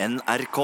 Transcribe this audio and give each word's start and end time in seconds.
NRK. 0.00 0.58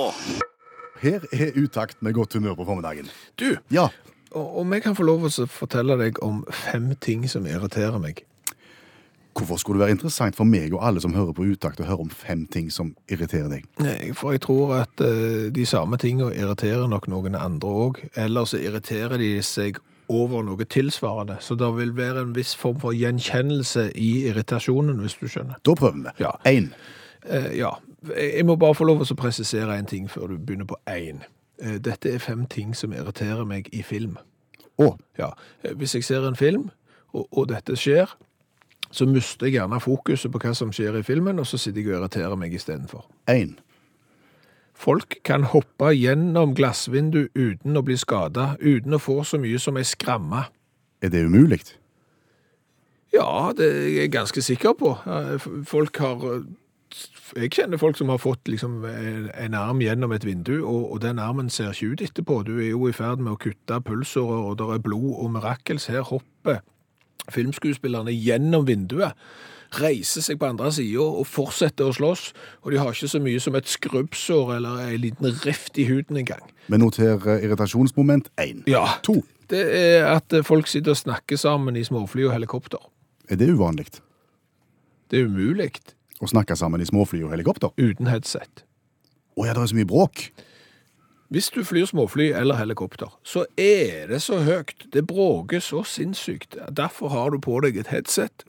Her 1.03 1.25
er 1.33 1.57
utakt 1.59 2.03
med 2.03 2.15
godt 2.15 2.33
humør 2.35 2.55
på 2.55 2.65
formiddagen. 2.65 3.09
Du, 3.41 3.57
Ja, 3.71 3.89
om 4.35 4.73
jeg 4.73 4.83
kan 4.83 4.95
få 4.95 5.03
lov 5.07 5.25
å 5.27 5.47
fortelle 5.51 5.97
deg 5.99 6.21
om 6.23 6.45
fem 6.51 6.93
ting 7.01 7.27
som 7.31 7.47
irriterer 7.47 7.99
meg. 7.99 8.25
hvorfor 9.35 9.59
skulle 9.59 9.79
det 9.81 9.87
være 9.89 9.95
interessant 9.97 10.37
for 10.37 10.45
meg 10.47 10.73
og 10.75 10.85
alle 10.87 11.01
som 11.01 11.15
hører 11.15 11.33
på 11.35 11.43
utakt, 11.51 11.81
å 11.81 11.85
høre 11.85 12.05
om 12.07 12.11
fem 12.11 12.47
ting 12.47 12.71
som 12.71 12.95
irriterer 13.11 13.49
deg? 13.51 13.65
Nei, 13.83 14.13
For 14.15 14.33
jeg 14.33 14.41
tror 14.47 14.77
at 14.83 15.01
eh, 15.03 15.51
de 15.51 15.65
samme 15.67 15.99
tingene 15.99 16.31
irriterer 16.35 16.87
nok 16.89 17.09
noen 17.11 17.35
andre 17.35 17.69
òg. 17.69 17.99
Eller 18.15 18.45
så 18.47 18.59
irriterer 18.63 19.19
de 19.19 19.43
seg 19.43 19.81
over 20.09 20.43
noe 20.47 20.65
tilsvarende. 20.65 21.41
Så 21.41 21.59
det 21.59 21.73
vil 21.77 21.97
være 21.97 22.23
en 22.23 22.35
viss 22.37 22.55
form 22.55 22.79
for 22.79 22.95
gjenkjennelse 22.95 23.91
i 23.99 24.29
irritasjonen, 24.31 25.01
hvis 25.03 25.19
du 25.19 25.27
skjønner. 25.27 25.59
Da 25.67 25.75
prøver 25.75 25.99
vi. 26.05 26.15
Ja. 26.23 26.37
Én. 26.47 26.71
Eh, 27.27 27.51
ja. 27.59 27.75
Jeg 28.17 28.45
må 28.47 28.57
bare 28.57 28.75
få 28.75 28.85
lov 28.85 29.01
å 29.03 29.15
presisere 29.17 29.79
en 29.79 29.87
ting 29.87 30.09
før 30.11 30.27
du 30.29 30.39
begynner 30.39 30.67
på 30.69 30.77
én. 30.91 31.23
Eh, 31.63 31.79
dette 31.79 32.11
er 32.15 32.19
fem 32.19 32.47
ting 32.47 32.75
som 32.75 32.93
irriterer 32.93 33.45
meg 33.47 33.69
i 33.73 33.83
film. 33.83 34.17
Å, 34.79 34.97
Ja, 35.19 35.33
eh, 35.63 35.75
Hvis 35.75 35.95
jeg 35.95 36.05
ser 36.05 36.27
en 36.29 36.37
film, 36.37 36.71
og, 37.13 37.29
og 37.33 37.49
dette 37.49 37.77
skjer, 37.77 38.11
så 38.91 39.07
mister 39.07 39.47
jeg 39.47 39.55
gjerne 39.61 39.81
fokuset 39.81 40.31
på 40.33 40.39
hva 40.39 40.55
som 40.55 40.71
skjer 40.73 40.99
i 40.99 41.03
filmen, 41.03 41.39
og 41.39 41.47
så 41.47 41.59
sitter 41.59 41.81
jeg 41.81 41.95
og 41.95 42.01
irriterer 42.03 42.37
meg 42.37 42.53
istedenfor. 42.55 43.05
én. 43.29 43.57
Folk 44.75 45.21
kan 45.25 45.45
hoppe 45.45 45.93
gjennom 45.95 46.55
glassvindu 46.55 47.29
uten 47.35 47.77
å 47.77 47.83
bli 47.83 47.95
skada, 47.97 48.57
uten 48.61 48.95
å 48.95 48.99
få 48.99 49.23
så 49.25 49.39
mye 49.39 49.59
som 49.59 49.77
ei 49.77 49.85
skramme. 49.87 50.49
Er 51.01 51.09
det 51.09 51.25
umulig? 51.27 51.61
Ja, 53.15 53.53
det 53.57 53.69
er 53.71 53.89
jeg 54.03 54.11
ganske 54.11 54.43
sikker 54.43 54.75
på. 54.75 54.97
Eh, 55.07 55.39
Folk 55.65 55.97
har 56.03 56.43
Jeg 57.35 57.51
kjenner 57.57 57.81
folk 57.81 57.97
som 57.99 58.11
har 58.13 58.21
fått 58.23 58.49
liksom 58.49 58.85
en 58.87 59.57
arm 59.59 59.81
gjennom 59.83 60.13
et 60.15 60.27
vindu, 60.27 60.61
og, 60.63 60.93
og 60.93 61.01
den 61.03 61.19
armen 61.19 61.51
ser 61.51 61.73
ikke 61.73 61.95
ut 61.95 62.05
etterpå. 62.07 62.43
Du 62.47 62.53
er 62.59 62.71
jo 62.71 62.87
i 62.87 62.95
ferd 62.95 63.23
med 63.23 63.35
å 63.35 63.41
kutte 63.41 63.81
pulsårer, 63.83 64.45
og 64.51 64.59
det 64.61 64.69
er 64.77 64.85
blod 64.85 65.11
og 65.17 65.33
mirakels. 65.35 65.89
Her 65.91 66.07
hopper 66.07 66.61
filmskuespillerne 67.33 68.13
gjennom 68.13 68.67
vinduet, 68.69 69.17
reiser 69.81 70.23
seg 70.23 70.39
på 70.39 70.47
andre 70.47 70.71
sida 70.77 71.03
og 71.03 71.27
fortsetter 71.27 71.89
å 71.89 71.95
slåss. 71.97 72.29
Og 72.63 72.73
de 72.73 72.79
har 72.79 72.95
ikke 72.95 73.11
så 73.11 73.21
mye 73.23 73.41
som 73.43 73.57
et 73.59 73.71
skrubbsår 73.71 74.57
eller 74.59 74.85
en 74.85 75.01
liten 75.03 75.31
rift 75.43 75.81
i 75.81 75.89
huden 75.89 76.21
engang. 76.21 76.45
Men 76.71 76.85
noter 76.85 77.19
irritasjonsmoment 77.41 78.31
én. 78.41 78.63
Ja. 78.71 78.87
To. 79.07 79.19
Det 79.51 79.65
er 79.77 80.07
at 80.09 80.33
eh, 80.33 80.45
folk 80.47 80.71
sitter 80.71 80.95
og 80.95 81.01
snakker 81.03 81.37
sammen 81.41 81.77
i 81.77 81.85
småfly 81.85 82.29
og 82.29 82.33
helikopter. 82.37 82.81
Er 83.29 83.41
det 83.41 83.51
uvanlig? 83.53 83.91
Det 85.11 85.21
er 85.21 85.29
umulig 85.29 85.73
Å 86.23 86.31
snakke 86.31 86.57
sammen 86.57 86.83
i 86.83 86.87
småfly 86.87 87.25
og 87.27 87.35
helikopter? 87.35 87.73
uten 87.79 88.07
headset. 88.07 88.65
Å 89.35 89.47
ja, 89.47 89.55
det 89.55 89.65
er 89.65 89.71
så 89.73 89.79
mye 89.79 89.91
bråk. 89.91 90.29
Hvis 91.35 91.51
du 91.51 91.65
flyr 91.67 91.89
småfly 91.91 92.29
eller 92.37 92.61
helikopter, 92.61 93.11
så 93.27 93.47
er 93.59 94.07
det 94.07 94.21
så 94.23 94.39
høyt, 94.45 94.87
det 94.93 95.07
bråker 95.11 95.59
så 95.59 95.83
sinnssykt. 95.83 96.55
Derfor 96.71 97.11
har 97.11 97.31
du 97.35 97.41
på 97.43 97.59
deg 97.65 97.81
et 97.81 97.91
headset 97.91 98.45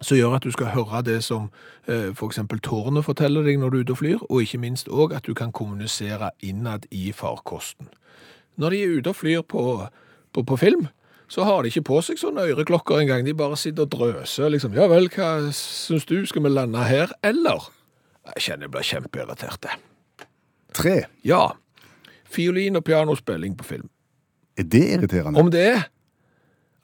som 0.00 0.16
gjør 0.16 0.38
at 0.38 0.46
du 0.46 0.50
skal 0.54 0.72
høre 0.74 1.02
det 1.06 1.18
som 1.24 1.50
eh, 1.86 2.10
for 2.16 2.32
tårnet 2.62 3.04
forteller 3.04 3.44
deg 3.46 3.60
når 3.60 3.70
du 3.70 3.76
er 3.76 3.84
ute 3.84 3.94
og 3.94 4.00
flyr, 4.00 4.24
og 4.28 4.42
ikke 4.42 4.62
minst 4.62 4.88
også 4.88 5.18
at 5.18 5.26
du 5.26 5.34
kan 5.34 5.52
kommunisere 5.52 6.30
innad 6.42 6.86
i 6.90 7.12
farkosten. 7.12 7.88
Når 8.56 8.70
de 8.70 8.82
er 8.82 8.98
ute 8.98 9.10
og 9.10 9.16
flyr 9.16 9.42
på, 9.42 9.86
på, 10.32 10.42
på 10.42 10.56
film, 10.56 10.88
så 11.34 11.42
har 11.48 11.64
de 11.64 11.72
ikke 11.72 11.86
på 11.88 11.96
seg 12.06 12.20
sånne 12.20 12.44
øreklokker 12.52 13.00
engang. 13.02 13.24
De 13.26 13.34
bare 13.34 13.56
sitter 13.58 13.88
og 13.88 13.90
drøser. 13.90 14.52
liksom, 14.54 14.74
Ja 14.76 14.86
vel, 14.90 15.08
hva 15.10 15.50
syns 15.56 16.06
du? 16.06 16.20
Skal 16.30 16.44
vi 16.44 16.52
lande 16.52 16.84
her, 16.86 17.10
eller? 17.26 17.66
Jeg 18.34 18.44
kjenner 18.46 18.68
jeg 18.68 18.74
blir 18.76 18.86
kjempeirritert. 18.86 19.66
Tre. 20.74 20.94
Ja. 21.24 21.48
Fiolin- 22.30 22.78
og 22.78 22.84
pianospilling 22.86 23.58
på 23.58 23.66
film. 23.66 23.90
Er 24.56 24.62
det 24.62 24.84
irriterende? 24.94 25.40
Om 25.40 25.50
det 25.50 25.66
er 25.72 25.82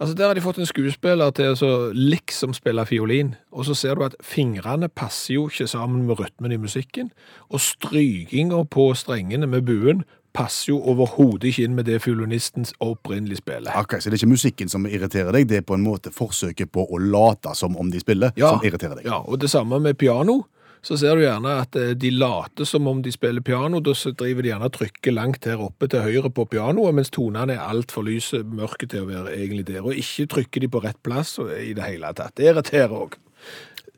Altså, 0.00 0.14
Der 0.14 0.26
har 0.26 0.34
de 0.34 0.40
fått 0.40 0.56
en 0.58 0.66
skuespiller 0.66 1.30
til 1.30 1.44
å 1.44 1.92
liksom 1.92 2.54
spille 2.56 2.86
fiolin, 2.86 3.34
og 3.52 3.66
så 3.68 3.74
ser 3.76 3.94
du 3.94 4.04
at 4.06 4.14
fingrene 4.24 4.88
passer 4.88 5.34
jo 5.34 5.48
ikke 5.48 5.66
sammen 5.68 6.06
med 6.06 6.16
rytmen 6.16 6.52
i 6.52 6.56
musikken, 6.56 7.10
og 7.50 7.60
strykinga 7.60 8.62
på 8.72 8.94
strengene 8.96 9.46
med 9.46 9.66
buen 9.68 10.04
passer 10.36 10.72
jo 10.72 10.78
overhodet 10.92 11.50
ikke 11.50 11.66
inn 11.66 11.74
med 11.78 11.88
det 11.90 11.98
fiolinisten 12.04 12.68
opprinnelig 12.84 13.40
spiller. 13.40 13.74
Ok, 13.80 13.98
Så 13.98 14.10
det 14.10 14.18
er 14.18 14.22
ikke 14.22 14.36
musikken 14.36 14.70
som 14.70 14.86
irriterer 14.86 15.34
deg, 15.34 15.48
det 15.50 15.60
er 15.60 15.66
på 15.66 15.76
en 15.78 15.84
måte 15.84 16.12
forsøket 16.14 16.70
på 16.72 16.86
å 16.86 17.02
late 17.02 17.54
som 17.58 17.76
om 17.80 17.90
de 17.90 18.00
spiller, 18.02 18.32
som 18.38 18.62
irriterer 18.64 19.00
deg? 19.00 19.10
Ja, 19.10 19.20
og 19.20 19.40
det 19.42 19.50
samme 19.50 19.80
med 19.82 19.98
piano. 19.98 20.42
Så 20.82 20.96
ser 20.96 21.18
du 21.18 21.26
gjerne 21.26 21.58
at 21.60 21.76
eh, 21.76 21.92
de 21.92 22.08
later 22.14 22.64
som 22.64 22.86
om 22.88 23.02
de 23.04 23.12
spiller 23.12 23.44
piano, 23.44 23.82
da 23.84 23.92
driver 23.92 24.42
de 24.42 24.48
gjerne 24.48 24.68
og 24.70 24.76
trykker 24.78 25.12
langt 25.12 25.44
her 25.44 25.60
oppe 25.60 25.90
til 25.92 26.00
høyre 26.06 26.30
på 26.32 26.46
pianoet, 26.48 26.96
mens 26.96 27.12
tonene 27.12 27.52
er 27.52 27.66
altfor 27.66 28.06
lyse, 28.06 28.40
mørke 28.48 28.88
til 28.88 29.04
å 29.04 29.10
være 29.10 29.34
egentlig 29.36 29.66
der, 29.68 29.82
og 29.84 29.98
ikke 30.00 30.30
trykker 30.36 30.64
de 30.64 30.70
på 30.72 30.80
rett 30.86 31.00
plass 31.04 31.36
i 31.58 31.74
det 31.76 31.84
hele 31.84 32.14
tatt. 32.16 32.32
Det 32.40 32.48
irriterer 32.48 32.96
òg. 32.96 33.18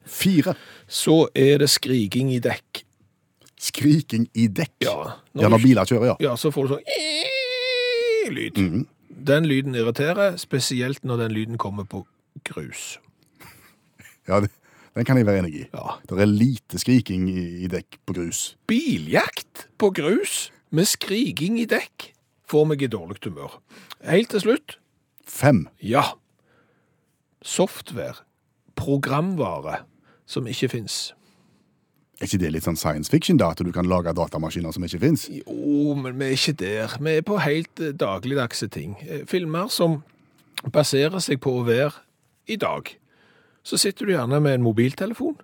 Fire. 0.02 0.56
Så 0.90 1.28
er 1.38 1.62
det 1.62 1.70
skriking 1.70 2.32
i 2.34 2.42
dekk. 2.42 2.82
Skriking 3.62 4.26
i 4.34 4.48
dekk. 4.50 4.74
Ja, 4.82 4.96
Ja, 5.38 5.48
når 5.48 5.62
biler 5.62 5.86
kjører, 5.88 6.12
ja. 6.12 6.16
ja 6.20 6.32
så 6.36 6.50
får 6.50 6.66
du 6.66 6.74
sånn 6.74 8.32
lyd. 8.32 8.58
Den 9.22 9.46
lyden 9.46 9.76
irriterer, 9.78 10.36
spesielt 10.40 11.04
når 11.06 11.26
den 11.26 11.36
lyden 11.36 11.60
kommer 11.60 11.86
på 11.86 12.04
grus. 12.48 12.98
Ja, 14.28 14.40
det, 14.40 14.50
Den 14.94 15.06
kan 15.08 15.16
jeg 15.16 15.26
være 15.26 15.40
enig 15.40 15.54
i. 15.54 15.62
Ja. 15.72 15.96
Det 16.08 16.18
er 16.20 16.28
lite 16.28 16.78
skriking 16.78 17.28
i, 17.30 17.64
i 17.64 17.68
dekk 17.70 18.00
på 18.06 18.16
grus. 18.18 18.56
Biljakt 18.68 19.68
på 19.80 19.88
grus 19.94 20.50
med 20.70 20.88
skriking 20.90 21.56
i 21.60 21.64
dekk 21.68 22.10
får 22.48 22.66
meg 22.68 22.82
i 22.84 22.90
dårlig 22.92 23.22
humør. 23.24 23.60
Helt 24.04 24.30
til 24.34 24.42
slutt, 24.44 24.76
Fem. 25.24 25.66
ja, 25.80 26.02
software, 27.42 28.20
programvare 28.76 29.84
som 30.26 30.46
ikke 30.46 30.68
finnes. 30.68 31.14
Er 32.22 32.28
ikke 32.30 32.38
det 32.38 32.52
litt 32.54 32.66
sånn 32.68 32.78
science 32.78 33.10
fiction, 33.10 33.34
da? 33.40 33.48
At 33.50 33.58
du 33.66 33.72
kan 33.74 33.88
lage 33.90 34.12
datamaskiner 34.14 34.70
som 34.70 34.84
ikke 34.86 35.00
fins? 35.02 35.24
Jo, 35.26 35.96
men 35.98 36.14
vi 36.20 36.28
er 36.28 36.36
ikke 36.36 36.54
der. 36.60 36.92
Vi 37.02 37.14
er 37.18 37.24
på 37.26 37.40
helt 37.42 37.82
eh, 37.82 37.90
dagligdagse 37.98 38.68
ting. 38.70 38.94
Eh, 39.02 39.24
Filmer 39.26 39.66
som 39.74 40.04
baserer 40.70 41.18
seg 41.18 41.40
på 41.42 41.56
å 41.58 41.64
være 41.66 41.90
i 42.46 42.54
dag. 42.62 42.92
Så 43.66 43.74
sitter 43.82 44.06
du 44.06 44.14
gjerne 44.14 44.38
med 44.38 44.54
en 44.54 44.62
mobiltelefon 44.62 45.34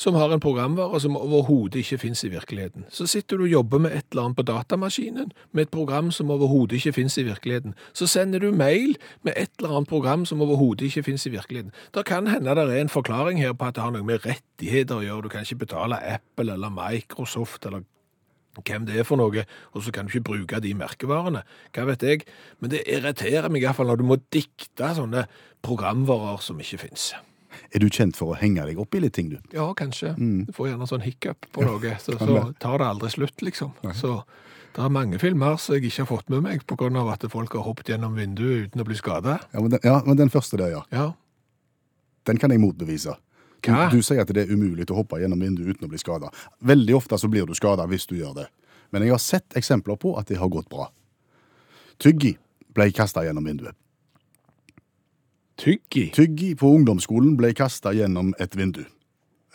som 0.00 0.16
har 0.16 0.32
en 0.32 0.40
programvare 0.40 1.00
som 1.00 1.16
overhodet 1.16 1.82
ikke 1.82 1.98
finnes 2.00 2.24
i 2.24 2.30
virkeligheten. 2.32 2.86
Så 2.88 3.04
sitter 3.06 3.36
du 3.36 3.44
og 3.44 3.52
jobber 3.52 3.82
med 3.84 3.92
et 3.98 4.06
eller 4.10 4.30
annet 4.30 4.38
på 4.38 4.46
datamaskinen, 4.48 5.32
med 5.52 5.66
et 5.66 5.70
program 5.74 6.08
som 6.10 6.32
overhodet 6.32 6.78
ikke 6.78 6.94
finnes 6.96 7.18
i 7.20 7.26
virkeligheten. 7.28 7.74
Så 7.92 8.08
sender 8.08 8.40
du 8.40 8.48
mail 8.50 8.96
med 9.22 9.36
et 9.36 9.52
eller 9.58 9.76
annet 9.76 9.92
program 9.92 10.24
som 10.24 10.40
overhodet 10.40 10.88
ikke 10.88 11.04
finnes 11.10 11.26
i 11.26 11.34
virkeligheten. 11.36 11.76
Det 11.94 12.06
kan 12.08 12.32
hende 12.32 12.56
det 12.56 12.64
er 12.64 12.80
en 12.80 12.88
forklaring 12.88 13.44
her 13.44 13.52
på 13.52 13.68
at 13.68 13.76
det 13.76 13.84
har 13.84 13.92
noe 13.92 14.08
med 14.08 14.24
rettigheter 14.24 14.96
å 14.96 15.04
gjøre. 15.04 15.22
Du 15.22 15.28
kan 15.28 15.44
ikke 15.44 15.66
betale 15.66 16.00
Apple 16.14 16.52
eller 16.52 16.72
Microsoft 16.72 17.66
eller 17.68 17.84
hvem 18.64 18.86
det 18.88 18.98
er 18.98 19.06
for 19.06 19.20
noe, 19.20 19.44
og 19.72 19.84
så 19.84 19.92
kan 19.92 20.08
du 20.08 20.14
ikke 20.14 20.32
bruke 20.32 20.64
de 20.64 20.72
merkevarene. 20.74 21.44
Hva 21.76 21.90
vet 21.92 22.02
jeg? 22.02 22.28
Men 22.58 22.72
det 22.72 22.86
irriterer 22.88 23.52
meg 23.52 23.62
i 23.62 23.68
hvert 23.68 23.76
fall 23.76 23.92
når 23.92 24.00
du 24.00 24.08
må 24.08 24.22
dikte 24.32 24.94
sånne 24.96 25.28
programvarer 25.62 26.40
som 26.40 26.60
ikke 26.60 26.86
finnes. 26.88 27.12
Er 27.70 27.82
du 27.82 27.88
kjent 27.92 28.16
for 28.18 28.34
å 28.34 28.38
henge 28.40 28.64
deg 28.66 28.78
opp 28.82 28.94
i 28.96 29.02
litt 29.04 29.14
ting, 29.16 29.30
du? 29.32 29.38
Ja, 29.54 29.68
kanskje. 29.78 30.14
Du 30.18 30.52
får 30.56 30.72
gjerne 30.72 30.88
sånn 30.90 31.04
hiccup 31.04 31.48
på 31.54 31.66
noe, 31.66 31.96
så, 32.02 32.16
så 32.18 32.44
tar 32.62 32.82
det 32.82 32.88
aldri 32.88 33.10
slutt, 33.12 33.44
liksom. 33.46 33.74
Så 33.96 34.20
det 34.76 34.84
er 34.84 34.92
mange 34.94 35.18
filmer 35.18 35.56
som 35.58 35.74
jeg 35.76 35.88
ikke 35.88 36.04
har 36.04 36.10
fått 36.10 36.30
med 36.30 36.44
meg 36.46 36.62
av 37.00 37.08
at 37.14 37.26
folk 37.30 37.56
har 37.58 37.66
hoppet 37.66 37.90
gjennom 37.90 38.14
vinduet 38.18 38.70
uten 38.70 38.82
å 38.82 38.86
bli 38.86 38.98
skada. 38.98 39.40
Ja, 39.52 39.64
ja, 39.82 39.96
men 40.06 40.18
den 40.18 40.30
første 40.30 40.60
der, 40.60 40.76
ja. 40.76 40.84
Ja. 40.94 41.10
Den 42.28 42.38
kan 42.38 42.52
jeg 42.54 42.62
motbevise. 42.62 43.16
Du, 43.60 43.72
du 43.92 44.00
sier 44.04 44.22
at 44.22 44.30
det 44.32 44.46
er 44.46 44.52
umulig 44.54 44.86
å 44.88 45.00
hoppe 45.02 45.18
gjennom 45.20 45.40
vinduet 45.42 45.74
uten 45.74 45.88
å 45.88 45.90
bli 45.90 45.98
skada. 46.00 46.30
Veldig 46.64 46.94
ofte 46.96 47.18
så 47.20 47.28
blir 47.28 47.48
du 47.48 47.54
skada 47.58 47.84
hvis 47.90 48.06
du 48.08 48.14
gjør 48.16 48.38
det. 48.38 48.46
Men 48.90 49.04
jeg 49.04 49.14
har 49.14 49.22
sett 49.22 49.58
eksempler 49.58 49.98
på 50.00 50.14
at 50.18 50.30
det 50.30 50.38
har 50.40 50.48
gått 50.50 50.70
bra. 50.70 50.88
Tyggi 52.00 52.36
ble 52.74 52.88
kasta 52.96 53.24
gjennom 53.26 53.44
vinduet. 53.44 53.76
Tyggi. 55.60 56.06
Tyggi 56.16 56.54
på 56.56 56.70
ungdomsskolen 56.78 57.34
ble 57.36 57.52
kasta 57.56 57.92
gjennom 57.92 58.32
et 58.40 58.56
vindu. 58.56 58.86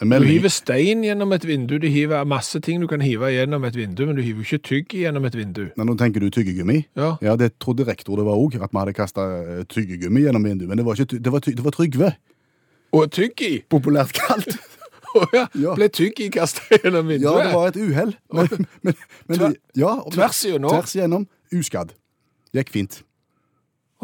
Melding. 0.04 0.28
Du 0.28 0.34
hiver 0.34 0.52
stein 0.52 1.04
gjennom 1.06 1.32
et 1.32 1.46
vindu, 1.48 1.78
du 1.80 1.86
hiver 1.88 2.26
masse 2.28 2.60
ting 2.60 2.82
du 2.84 2.88
kan 2.92 3.00
hive 3.00 3.30
gjennom 3.32 3.64
et 3.64 3.78
vindu, 3.80 4.02
men 4.06 4.18
du 4.18 4.22
hiver 4.26 4.44
ikke 4.44 4.60
tygg 4.68 4.96
gjennom 5.00 5.24
et 5.30 5.38
vindu. 5.40 5.62
Nei, 5.80 5.86
Nå 5.88 5.96
tenker 5.96 6.20
du 6.20 6.28
tyggegummi? 6.36 6.82
Ja. 7.00 7.14
Ja, 7.24 7.38
det 7.40 7.54
trodde 7.64 7.86
rektor 7.88 8.20
det 8.20 8.26
var 8.28 8.36
òg, 8.36 8.58
at 8.60 8.74
vi 8.76 8.82
hadde 8.82 8.94
kasta 8.98 9.26
tyggegummi 9.72 10.26
gjennom 10.26 10.44
vinduet. 10.44 10.68
Men 10.68 10.82
det 10.82 10.86
var, 10.86 11.00
ikke, 11.00 11.22
det 11.24 11.32
var, 11.32 11.46
det 11.48 11.64
var 11.64 11.78
Trygve, 11.78 12.12
Og 12.92 13.08
tyggi! 13.16 13.54
populært 13.72 14.12
kalt. 14.20 14.52
Å 15.16 15.24
ja. 15.32 15.46
Ja. 15.56 15.74
Ble 15.80 15.88
tyggi 15.96 16.28
kasta 16.36 16.76
gjennom 16.76 17.16
Ja, 17.16 17.38
det 17.40 17.52
var 17.56 17.72
et 17.72 17.80
uhell. 17.80 18.12
Men, 18.36 18.68
men, 18.84 19.00
men, 19.32 19.40
Tver- 19.40 19.58
ja, 19.80 19.96
tvers 20.12 20.44
igjennom? 20.44 20.76
Tvers 20.76 20.96
igjennom. 21.00 21.28
Uskadd. 21.56 21.96
Gikk 22.56 22.76
fint. 22.76 23.00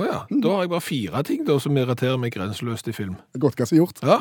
Å 0.02 0.06
ja. 0.08 0.20
Da 0.42 0.56
har 0.56 0.64
jeg 0.66 0.72
bare 0.72 0.82
fire 0.82 1.22
ting 1.28 1.44
da 1.46 1.60
som 1.62 1.78
irriterer 1.78 2.18
meg 2.18 2.34
grenseløst 2.34 2.88
i 2.90 2.96
film. 2.96 3.20
Godt 3.38 3.60
hva 3.60 3.68
som 3.70 3.78
er 3.78 3.84
gjort. 3.84 4.02
Ja. 4.02 4.18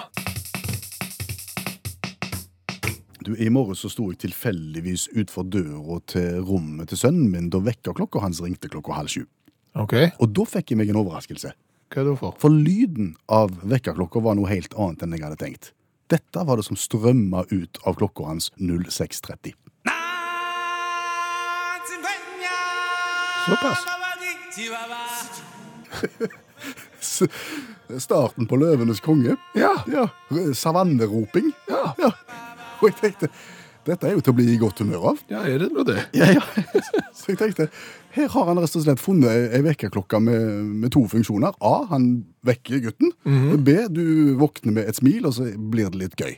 Du, 3.25 3.33
I 3.37 3.49
morgen 3.53 3.79
så 3.79 3.89
sto 3.93 4.11
jeg 4.11 4.21
tilfeldigvis 4.27 5.07
utfor 5.21 5.47
døra 5.49 5.99
til 6.11 6.41
rommet 6.45 6.91
til 6.93 7.01
sønnen 7.01 7.31
min 7.33 7.49
da 7.53 7.61
vekkerklokka 7.65 8.21
hans 8.25 8.41
ringte 8.45 8.69
klokka 8.73 8.97
halv 8.97 9.13
sju. 9.13 9.25
OK. 9.81 9.97
Og 10.21 10.33
da 10.37 10.47
fikk 10.49 10.73
jeg 10.73 10.81
meg 10.81 10.93
en 10.93 11.01
overraskelse. 11.01 11.53
Hva 11.91 12.03
er 12.03 12.11
det 12.11 12.17
for? 12.21 12.37
For 12.43 12.53
lyden 12.53 13.15
av 13.33 13.55
vekkerklokka 13.65 14.23
var 14.25 14.37
noe 14.37 14.51
helt 14.53 14.77
annet 14.77 15.07
enn 15.07 15.17
jeg 15.17 15.25
hadde 15.25 15.41
tenkt. 15.41 15.73
Dette 16.11 16.45
var 16.45 16.59
det 16.59 16.67
som 16.67 16.77
strømma 16.79 17.47
ut 17.55 17.81
av 17.87 17.97
klokka 17.97 18.29
hans 18.29 18.51
06.30. 18.59 19.57
Såpass. 23.47 23.87
Starten 28.01 28.47
på 28.47 28.59
Løvenes 28.61 29.01
konge. 29.05 29.37
Ja. 29.59 29.73
Ja, 29.91 30.09
Savanneroping. 30.55 31.51
Ja. 31.71 31.95
Ja. 31.99 32.13
Og 32.81 32.91
jeg 32.91 32.97
tenkte, 33.01 33.31
dette 33.89 34.09
er 34.09 34.17
jo 34.17 34.25
til 34.25 34.35
å 34.35 34.39
bli 34.39 34.47
i 34.53 34.59
godt 34.61 34.83
humør 34.83 35.11
av. 35.13 35.23
Ja, 35.33 35.43
er 35.49 35.63
det 35.63 35.71
nå 35.75 35.85
det? 35.89 35.99
Ja, 36.17 36.31
ja. 36.37 36.45
Så 37.17 37.33
jeg 37.33 37.41
tenkte, 37.41 37.69
her 38.17 38.29
har 38.33 38.51
han 38.51 38.61
rett 38.61 38.77
og 38.77 38.85
slett 38.85 39.03
funnet 39.03 39.55
ei 39.57 39.63
vekkerklokke 39.65 40.21
med, 40.23 40.41
med 40.85 40.93
to 40.95 41.05
funksjoner. 41.11 41.57
A, 41.65 41.75
han 41.93 42.11
vekker 42.47 42.83
gutten. 42.87 43.13
B, 43.65 43.77
du 43.93 44.05
våkner 44.41 44.81
med 44.81 44.91
et 44.91 45.01
smil, 45.01 45.27
og 45.29 45.37
så 45.37 45.51
blir 45.57 45.93
det 45.93 46.05
litt 46.05 46.17
gøy. 46.21 46.35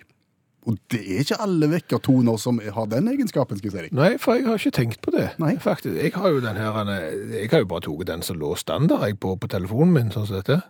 Og 0.62 0.76
det 0.94 1.00
er 1.02 1.24
ikke 1.24 1.40
alle 1.42 1.66
vekkertoner 1.72 2.36
som 2.38 2.60
har 2.62 2.86
den 2.86 3.08
egenskapen, 3.10 3.58
skal 3.58 3.66
jeg 3.68 3.74
si 3.74 3.82
deg. 3.88 3.94
Nei, 3.98 4.12
for 4.22 4.38
jeg 4.38 4.46
har 4.46 4.60
ikke 4.60 4.76
tenkt 4.76 5.00
på 5.02 5.10
det. 5.14 5.24
Nei. 5.42 5.56
Faktisk, 5.62 5.96
jeg 5.98 6.12
har 6.14 6.30
jo 6.30 6.42
den 6.44 6.60
her, 6.60 6.92
jeg 7.34 7.50
har 7.50 7.64
jo 7.64 7.70
bare 7.72 7.82
tatt 7.82 8.06
den 8.12 8.22
som 8.22 8.38
lå 8.38 8.52
standard 8.60 9.02
jeg, 9.08 9.18
på, 9.18 9.34
på 9.42 9.50
telefonen 9.50 9.96
min, 9.96 10.12
sånn 10.14 10.28
som 10.28 10.38
dette. 10.38 10.60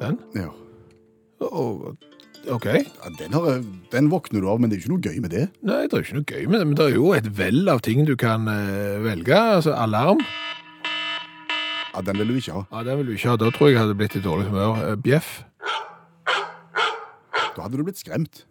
Den? 0.00 0.18
Ja. 0.34 0.48
Og, 1.46 1.92
ok. 2.50 2.66
Ja, 2.66 3.10
Den, 3.20 3.34
har, 3.36 3.60
den 3.92 4.10
våkner 4.10 4.42
du 4.42 4.48
av, 4.50 4.58
men 4.60 4.72
det 4.72 4.78
er 4.78 4.82
ikke 4.82 4.94
noe 4.96 5.04
gøy 5.12 5.20
med 5.22 5.34
det. 5.36 5.44
Nei, 5.62 5.82
det 5.86 5.94
er 5.98 6.06
ikke 6.06 6.18
noe 6.18 6.26
gøy 6.26 6.46
med 6.48 6.58
det, 6.58 6.66
men 6.72 6.78
det 6.80 6.86
er 6.88 6.96
jo 6.96 7.12
et 7.16 7.28
vell 7.38 7.70
av 7.70 7.84
ting 7.86 8.02
du 8.08 8.16
kan 8.18 8.48
eh, 8.50 8.96
velge. 9.04 9.36
Altså, 9.36 9.76
alarm. 9.78 10.24
Ja, 11.90 12.02
Den 12.06 12.18
vil 12.22 12.34
du 12.34 12.40
ikke 12.40 12.54
ha. 12.58 12.64
Ja, 12.72 12.82
den 12.86 12.98
vil 12.98 13.12
du 13.12 13.14
ikke 13.14 13.30
ha. 13.34 13.38
Da 13.38 13.50
tror 13.54 13.68
jeg 13.70 13.76
jeg 13.76 13.82
hadde 13.84 13.96
blitt 13.98 14.18
i 14.18 14.24
dårlig 14.24 14.50
humør. 14.50 14.82
Eh, 14.88 14.98
Bjeff. 15.06 15.30
Da 17.56 17.64
hadde 17.64 17.80
du 17.80 17.84
blitt 17.86 18.00
skremt. 18.00 18.44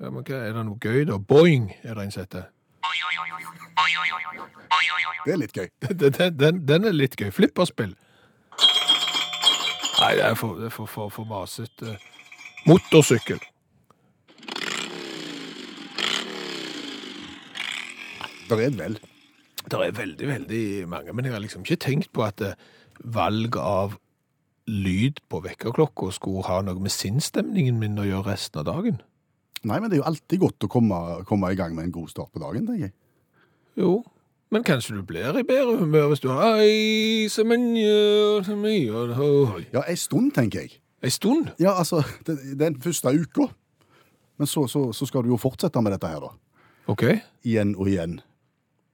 Ja, 0.00 0.08
men 0.10 0.24
hva, 0.24 0.38
er 0.40 0.54
det 0.56 0.64
noe 0.66 0.80
gøy 0.80 1.04
da? 1.08 1.18
Boing, 1.20 1.70
er 1.84 1.98
det 1.98 2.06
en 2.06 2.14
som 2.14 2.24
heter. 2.24 2.48
Det 5.26 5.34
er 5.34 5.40
litt 5.40 5.56
gøy. 5.56 5.68
Den, 6.00 6.38
den, 6.38 6.62
den, 6.66 6.86
er 6.88 6.96
litt 6.96 7.16
gøy. 7.20 7.28
Flipperspill. 7.34 7.92
Nei, 10.00 10.12
det 10.16 10.24
er 10.24 10.36
for, 10.38 10.56
det 10.56 10.70
er 10.70 10.72
for, 10.72 10.88
for, 10.88 11.12
for 11.12 11.28
masete. 11.28 11.98
Motorsykkel. 12.64 13.40
Det 18.48 18.56
er 18.56 18.66
et 18.66 18.78
vel. 18.80 18.96
Det 19.60 19.76
er 19.76 19.92
veldig, 19.94 20.28
veldig 20.28 20.62
mange, 20.88 21.12
men 21.12 21.28
jeg 21.28 21.36
har 21.36 21.42
liksom 21.44 21.62
ikke 21.62 21.82
tenkt 21.84 22.08
på 22.16 22.24
at 22.24 22.40
eh, 22.42 22.56
valg 23.04 23.60
av 23.60 23.98
lyd 24.70 25.20
på 25.30 25.42
vekkerklokka 25.44 26.12
skulle 26.14 26.46
ha 26.46 26.60
noe 26.64 26.80
med 26.82 26.94
sinnsstemningen 26.94 27.78
min 27.80 27.98
å 28.00 28.06
gjøre 28.06 28.32
resten 28.32 28.62
av 28.62 28.68
dagen. 28.70 29.00
Nei, 29.66 29.76
men 29.76 29.90
det 29.90 29.98
er 29.98 30.02
jo 30.04 30.08
alltid 30.08 30.40
godt 30.40 30.64
å 30.64 30.70
komme, 30.72 30.98
komme 31.28 31.50
i 31.52 31.58
gang 31.58 31.74
med 31.76 31.88
en 31.88 31.94
god 31.98 32.08
start 32.12 32.30
på 32.32 32.40
dagen, 32.40 32.64
tenker 32.68 32.88
jeg. 32.88 32.94
Jo, 33.80 33.98
men 34.50 34.64
kanskje 34.66 34.96
du 34.98 35.02
blir 35.06 35.36
i 35.38 35.44
bedre 35.46 35.76
humør 35.78 36.08
hvis 36.10 36.22
du 36.24 36.30
har 36.32 36.58
Ei, 36.58 37.28
så 37.30 37.44
en 37.44 37.68
så 38.44 38.56
mye. 38.58 39.04
Ja, 39.72 39.84
ei 39.86 39.96
stund, 39.96 40.32
tenker 40.34 40.64
jeg. 40.64 40.80
Ei 41.02 41.10
stund. 41.10 41.52
Ja, 41.60 41.76
altså, 41.78 42.02
det, 42.26 42.38
den 42.58 42.80
første 42.82 43.12
uka. 43.14 43.46
Men 44.38 44.46
så, 44.46 44.66
så, 44.66 44.92
så 44.92 45.06
skal 45.06 45.22
du 45.22 45.30
jo 45.30 45.38
fortsette 45.38 45.80
med 45.84 45.92
dette 45.92 46.08
her, 46.08 46.20
da. 46.24 46.32
OK. 46.90 47.04
Igjen 47.46 47.76
og 47.76 47.88
igjen. 47.88 48.18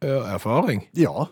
Ja, 0.04 0.34
Erfaring. 0.34 0.84
Ja. 0.98 1.30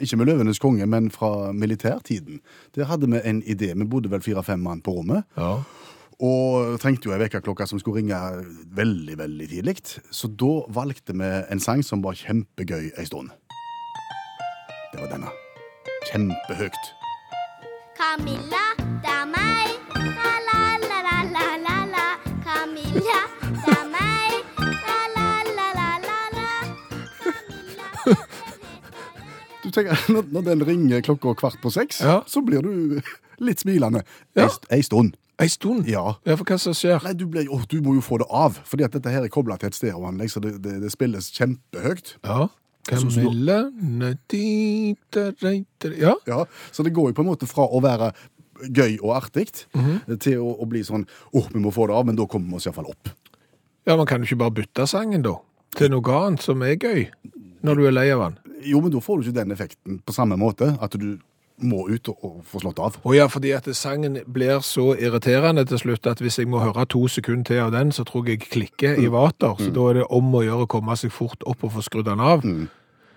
Ikke 0.00 0.16
med 0.16 0.28
Løvenes 0.30 0.60
konge, 0.62 0.86
men 0.86 1.10
fra 1.10 1.52
militærtiden. 1.52 2.40
Der 2.74 2.86
hadde 2.86 3.08
vi 3.10 3.20
en 3.24 3.42
idé. 3.42 3.72
Vi 3.74 3.84
bodde 3.84 4.10
vel 4.10 4.22
fire-fem 4.22 4.60
mann 4.62 4.82
på 4.82 4.94
rommet. 5.00 5.24
Ja. 5.36 5.56
Og 6.22 6.78
trengte 6.78 7.08
jo 7.08 7.14
ei 7.16 7.18
vekkerklokke 7.24 7.66
som 7.66 7.80
skulle 7.82 7.98
ringe 7.98 8.18
veldig, 8.76 9.18
veldig 9.18 9.48
tidlig. 9.50 9.76
Så 10.10 10.30
da 10.30 10.52
valgte 10.70 11.16
vi 11.18 11.30
en 11.50 11.60
sang 11.60 11.82
som 11.82 12.04
var 12.04 12.14
kjempegøy 12.14 12.92
ei 12.94 13.06
stund. 13.08 13.34
Det 14.92 15.00
var 15.00 15.10
denne. 15.10 15.34
Kjempehøyt. 16.12 16.84
Camilla, 17.98 18.64
det 19.02 19.21
tenker, 29.74 29.98
når, 30.14 30.28
når 30.32 30.46
den 30.50 30.64
ringer 30.68 31.02
klokka 31.06 31.34
kvart 31.40 31.58
på 31.62 31.72
seks, 31.74 32.00
Ja. 32.04 32.20
så 32.26 32.42
blir 32.46 32.62
du 32.62 33.00
litt 33.46 33.60
smilende. 33.64 34.04
Ja. 34.36 34.46
Ei, 34.46 34.48
st- 34.54 34.70
ei 34.78 34.82
stund. 34.86 35.16
Ei 35.42 35.48
stund? 35.50 35.88
Ja. 35.90 36.14
Ja, 36.28 36.36
for 36.38 36.44
hva 36.46 36.58
som 36.60 36.74
skjer? 36.76 37.00
Nei, 37.02 37.14
du, 37.18 37.24
ble, 37.26 37.46
åh, 37.50 37.64
du 37.66 37.78
må 37.82 37.94
jo 37.96 38.02
få 38.04 38.18
det 38.22 38.28
av, 38.30 38.60
fordi 38.68 38.84
at 38.86 38.92
dette 38.94 39.10
her 39.10 39.24
er 39.26 39.32
kobla 39.32 39.56
til 39.58 39.72
et 39.72 39.78
stereoanlegg, 39.78 40.30
så 40.30 40.42
det, 40.44 40.58
det, 40.62 40.76
det 40.84 40.90
spilles 40.92 41.32
kjempehøyt. 41.34 42.16
Ja. 42.28 42.46
Så 42.82 43.06
Camilla. 43.08 43.58
Ja. 45.98 46.14
Ja, 46.26 46.44
Så 46.72 46.82
det 46.82 46.92
går 46.94 47.10
jo 47.10 47.14
på 47.14 47.22
en 47.24 47.28
måte 47.30 47.46
fra 47.50 47.66
å 47.66 47.80
være 47.82 48.12
gøy 48.68 48.98
og 49.02 49.16
artig 49.16 49.48
Mhm. 49.74 50.18
til 50.22 50.38
å, 50.38 50.52
å 50.62 50.66
bli 50.68 50.82
sånn 50.86 51.06
åh, 51.34 51.48
vi 51.52 51.58
må 51.60 51.72
få 51.74 51.86
det 51.88 51.94
av, 51.96 52.06
men 52.06 52.16
da 52.16 52.26
kommer 52.26 52.48
vi 52.50 52.56
oss 52.56 52.66
iallfall 52.66 52.90
opp. 52.90 53.08
ja, 53.86 53.96
man 53.96 54.06
kan 54.06 54.20
jo 54.22 54.26
ikke 54.26 54.38
bare 54.38 54.54
bytte 54.62 54.86
sangen, 54.86 55.22
da. 55.22 55.34
Til 55.74 55.90
noe 55.90 56.02
annet 56.26 56.42
som 56.42 56.62
er 56.62 56.76
gøy. 56.76 57.08
Når 57.62 57.74
du 57.78 57.86
er 57.86 57.92
lei 57.94 58.10
av 58.10 58.20
den. 58.20 58.38
Jo, 58.66 58.80
men 58.80 58.94
da 58.94 59.02
får 59.02 59.20
du 59.20 59.28
ikke 59.28 59.38
den 59.40 59.54
effekten 59.54 60.00
på 60.06 60.14
samme 60.14 60.38
måte, 60.40 60.74
at 60.82 60.96
du 61.00 61.16
må 61.62 61.84
ut 61.88 62.08
og, 62.10 62.24
og 62.26 62.36
få 62.48 62.62
slått 62.62 62.80
av. 62.82 62.98
Å 63.06 63.14
ja, 63.14 63.28
fordi 63.30 63.52
at 63.54 63.68
sangen 63.76 64.18
blir 64.26 64.62
så 64.66 64.92
irriterende 64.96 65.64
til 65.68 65.80
slutt 65.82 66.08
at 66.10 66.22
hvis 66.22 66.40
jeg 66.40 66.50
må 66.50 66.62
høre 66.62 66.86
to 66.90 67.04
sekunder 67.12 67.46
til 67.48 67.64
av 67.66 67.72
den, 67.74 67.92
så 67.94 68.06
tror 68.08 68.26
jeg 68.26 68.40
jeg 68.40 68.52
klikker 68.56 69.02
i 69.02 69.08
vater. 69.12 69.58
Så 69.60 69.72
da 69.74 69.88
er 69.90 70.00
det 70.00 70.06
om 70.10 70.32
å 70.34 70.44
gjøre 70.44 70.66
å 70.66 70.70
komme 70.70 70.96
seg 70.98 71.14
fort 71.14 71.44
opp 71.48 71.66
og 71.66 71.76
få 71.76 71.84
skrudd 71.86 72.08
den 72.10 72.22
av. 72.22 72.46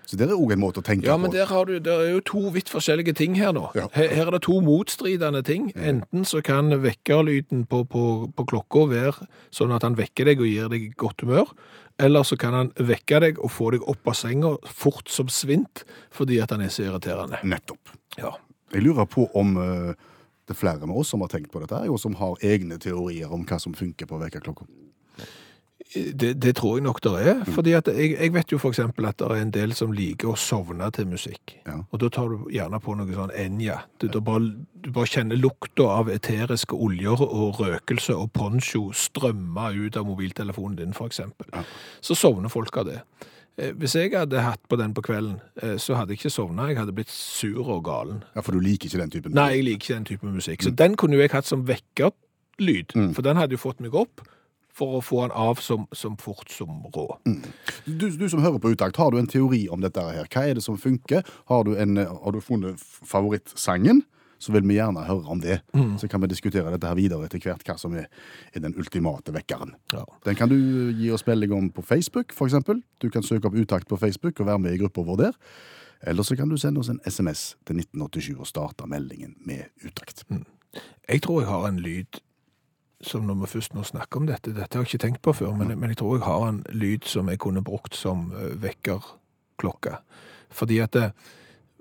Så 0.06 0.14
det 0.14 0.28
er 0.28 0.36
òg 0.36 0.52
en 0.54 0.60
måte 0.62 0.78
å 0.78 0.86
tenke 0.86 1.02
på. 1.02 1.10
Ja, 1.10 1.16
men 1.18 1.32
på. 1.32 1.34
der 1.34 1.48
har 1.50 1.66
du, 1.66 1.78
der, 1.82 2.04
er 2.04 2.12
jo 2.14 2.20
to 2.28 2.44
vidt 2.54 2.70
forskjellige 2.70 3.16
ting 3.18 3.34
her 3.40 3.50
nå. 3.56 3.64
Ja. 3.74 3.88
Her, 3.96 4.12
her 4.14 4.28
er 4.30 4.36
det 4.36 4.44
to 4.46 4.60
motstridende 4.62 5.42
ting. 5.46 5.72
Enten 5.74 6.22
så 6.28 6.42
kan 6.46 6.70
vekkerlyden 6.84 7.64
på, 7.70 7.82
på, 7.90 8.04
på 8.30 8.46
klokka 8.52 8.86
være 8.92 9.26
sånn 9.54 9.74
at 9.74 9.86
han 9.86 9.98
vekker 9.98 10.30
deg 10.30 10.44
og 10.44 10.52
gir 10.52 10.70
deg 10.70 10.92
godt 11.00 11.26
humør, 11.26 11.50
eller 11.98 12.22
så 12.22 12.36
kan 12.36 12.54
han 12.54 12.72
vekke 12.76 13.20
deg 13.24 13.38
og 13.40 13.52
få 13.52 13.70
deg 13.74 13.86
opp 13.88 14.10
av 14.10 14.16
senga 14.18 14.52
fort 14.68 15.08
som 15.12 15.30
svint, 15.32 15.84
fordi 16.14 16.40
at 16.42 16.52
han 16.52 16.64
er 16.64 16.72
så 16.72 16.84
irriterende. 16.86 17.40
Nettopp. 17.44 17.94
Ja. 18.20 18.34
Jeg 18.74 18.82
lurer 18.84 19.06
på 19.08 19.28
om 19.38 19.56
eh, 19.62 19.92
det 20.46 20.54
er 20.54 20.58
flere 20.58 20.86
med 20.86 20.98
oss 21.00 21.12
som 21.14 21.22
har 21.24 21.30
tenkt 21.32 21.52
på 21.52 21.62
dette, 21.62 21.78
og 21.90 22.00
som 22.02 22.16
har 22.20 22.36
egne 22.44 22.78
teorier 22.82 23.32
om 23.32 23.46
hva 23.46 23.58
som 23.62 23.74
funker 23.74 24.08
på 24.10 24.20
vekkerklokka. 24.20 24.66
Det, 25.94 26.34
det 26.42 26.56
tror 26.58 26.76
jeg 26.76 26.84
nok 26.84 26.98
det 27.00 27.12
er, 27.30 27.44
fordi 27.54 27.72
at 27.78 27.86
jeg, 27.88 28.16
jeg 28.18 28.32
vet 28.34 28.50
jo 28.52 28.58
eksempel 28.58 29.06
at 29.08 29.16
det 29.20 29.28
er 29.30 29.40
en 29.40 29.52
del 29.54 29.72
som 29.72 29.92
liker 29.94 30.28
å 30.32 30.34
sovne 30.36 30.88
til 30.92 31.06
musikk. 31.08 31.54
Ja. 31.64 31.76
Og 31.92 32.00
da 32.02 32.08
tar 32.12 32.28
du 32.28 32.48
gjerne 32.52 32.80
på 32.82 32.96
noe 32.98 33.14
sånn 33.14 33.30
Enja. 33.38 33.78
Du, 34.02 34.08
da 34.12 34.20
bare, 34.20 34.50
du 34.82 34.90
bare 34.92 35.06
kjenner 35.06 35.38
lukta 35.40 35.86
av 36.00 36.10
eteriske 36.12 36.74
oljer 36.76 37.22
og 37.22 37.62
røkelse 37.62 38.12
og 38.18 38.32
poncho 38.36 38.90
strømme 38.92 39.70
ut 39.86 39.96
av 39.96 40.04
mobiltelefonen 40.10 40.76
din, 40.82 40.92
eksempel. 40.92 41.46
Ja. 41.54 41.62
Så 42.04 42.18
sovner 42.18 42.52
folk 42.52 42.76
av 42.82 42.90
det. 42.90 43.00
Eh, 43.56 43.72
Hvis 43.72 43.94
jeg 43.96 44.12
hadde 44.12 44.42
hatt 44.42 44.60
på 44.68 44.76
den 44.76 44.92
på 44.92 45.00
kvelden, 45.06 45.38
eh, 45.62 45.78
så 45.80 45.94
hadde 45.96 46.12
jeg 46.12 46.18
ikke 46.26 46.34
sovna. 46.34 46.66
Jeg 46.68 46.76
hadde 46.82 46.92
blitt 46.98 47.08
sur 47.14 47.62
og 47.72 47.84
galen. 47.88 48.24
Ja, 48.34 48.42
For 48.42 48.52
du 48.52 48.60
liker 48.60 48.90
ikke 48.90 49.00
den 49.00 49.10
typen? 49.14 49.30
musikk? 49.32 49.38
Nei, 49.40 49.50
jeg 49.54 49.64
liker 49.70 49.84
ikke 49.86 49.94
den 50.00 50.04
typen 50.12 50.34
musikk. 50.34 50.62
Så 50.66 50.74
den 50.76 50.96
kunne 50.96 51.16
jo 51.16 51.22
jeg 51.24 51.30
hatt 51.32 51.46
som 51.48 51.64
vekkerlyd, 51.64 52.92
Mm. 52.94 53.14
for 53.14 53.22
den 53.22 53.36
hadde 53.36 53.52
jo 53.56 53.58
fått 53.62 53.80
meg 53.80 53.94
opp 53.94 54.20
for 54.76 54.98
å 54.98 55.04
få 55.04 55.22
den 55.24 55.34
av 55.36 55.60
som, 55.64 55.86
som 55.96 56.16
fort 56.20 56.50
som 56.52 56.82
rå. 56.92 57.06
Du, 57.86 58.10
du 58.10 58.26
som 58.28 58.42
hører 58.44 58.60
på 58.60 58.74
Utakt, 58.74 58.98
har 59.00 59.12
du 59.12 59.20
en 59.20 59.30
teori 59.30 59.64
om 59.72 59.80
dette 59.84 60.02
her? 60.02 60.28
Hva 60.28 60.44
er 60.44 60.58
det 60.58 60.64
som 60.66 60.76
funker? 60.80 61.24
Har 61.50 61.64
du, 61.64 61.72
en, 61.80 61.96
eh, 62.02 62.12
har 62.24 62.36
du 62.36 62.42
funnet 62.44 62.82
favorittsangen? 62.82 64.04
Så 64.38 64.52
vil 64.52 64.66
vi 64.68 64.74
gjerne 64.76 65.00
høre 65.06 65.32
om 65.32 65.40
det. 65.40 65.62
Så 65.96 66.10
kan 66.12 66.20
vi 66.20 66.28
diskutere 66.28 66.68
dette 66.68 66.84
her 66.84 66.98
videre 66.98 67.24
etter 67.24 67.40
hvert, 67.40 67.62
hva 67.64 67.78
som 67.80 67.94
er, 67.96 68.10
er 68.52 68.60
den 68.60 68.74
ultimate 68.76 69.32
vekkeren. 69.32 69.72
Ja. 69.94 70.02
Den 70.28 70.36
kan 70.36 70.52
du 70.52 70.58
gi 70.92 71.08
oss 71.10 71.24
melding 71.24 71.54
om 71.56 71.70
på 71.72 71.80
Facebook, 71.80 72.36
eksempel. 72.36 72.82
Du 73.00 73.08
kan 73.08 73.24
søke 73.24 73.48
opp 73.48 73.56
Utakt 73.56 73.88
på 73.88 73.96
Facebook 73.96 74.40
og 74.44 74.50
være 74.50 74.60
med 74.60 74.76
i 74.76 74.82
gruppa 74.82 75.06
vår 75.08 75.22
der. 75.22 75.40
Eller 76.04 76.22
så 76.22 76.36
kan 76.36 76.52
du 76.52 76.58
sende 76.60 76.84
oss 76.84 76.92
en 76.92 77.00
SMS 77.08 77.56
til 77.64 77.80
1987 77.80 78.36
og 78.36 78.46
starte 78.46 78.84
meldingen 78.86 79.38
med 79.40 79.72
Utakt. 79.80 80.26
Jeg 81.08 81.22
tror 81.24 81.40
jeg 81.40 81.48
har 81.48 81.68
en 81.70 81.80
lyd 81.80 82.20
som 83.08 83.26
når 83.26 83.40
vi 83.42 83.52
først 83.56 83.74
nå 83.76 83.84
snakker 83.86 84.20
om 84.20 84.26
dette, 84.28 84.54
dette 84.56 84.76
har 84.76 84.84
jeg 84.84 84.94
ikke 84.94 85.04
tenkt 85.06 85.22
på 85.24 85.34
før, 85.36 85.54
men, 85.58 85.72
men 85.78 85.92
jeg 85.92 86.00
tror 86.02 86.16
jeg 86.18 86.26
har 86.26 86.46
en 86.48 86.62
lyd 86.74 87.06
som 87.08 87.28
jeg 87.30 87.40
kunne 87.42 87.64
brukt 87.64 87.96
som 87.96 88.30
eh, 88.36 88.54
vekkerklokke. 88.62 89.98
Fordi 90.56 90.78
at 90.84 90.92
det, 90.96 91.06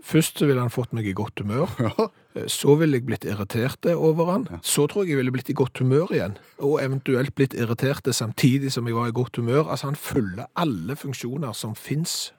først 0.05 0.39
så 0.39 0.48
ville 0.50 0.62
han 0.62 0.74
fått 0.74 0.94
meg 0.94 1.08
i 1.10 1.17
godt 1.17 1.41
humør. 1.44 1.72
Ja. 1.86 2.10
Eh, 2.36 2.48
Så 2.51 2.75
ville 2.75 2.98
jeg 2.98 3.05
blitt 3.08 3.24
irritert 3.25 3.86
over 3.96 4.32
han. 4.32 4.48
Så 4.62 4.88
tror 4.91 5.05
jeg 5.05 5.13
jeg 5.15 5.22
ville 5.22 5.32
blitt 5.32 5.50
i 5.50 5.55
godt 5.55 5.79
humør 5.79 6.12
igjen, 6.12 6.38
og 6.60 6.82
eventuelt 6.84 7.36
blitt 7.36 7.53
irritert 7.55 8.08
samtidig 8.12 8.74
som 8.75 8.88
jeg 8.88 8.96
var 8.98 9.08
i 9.08 9.15
godt 9.15 9.38
humør. 9.39 9.70
Altså, 9.70 9.88
han 9.88 9.96
følger 9.96 10.50
alle 10.55 10.96
funksjoner 11.00 11.53
som 11.53 11.75
fins. 11.75 12.34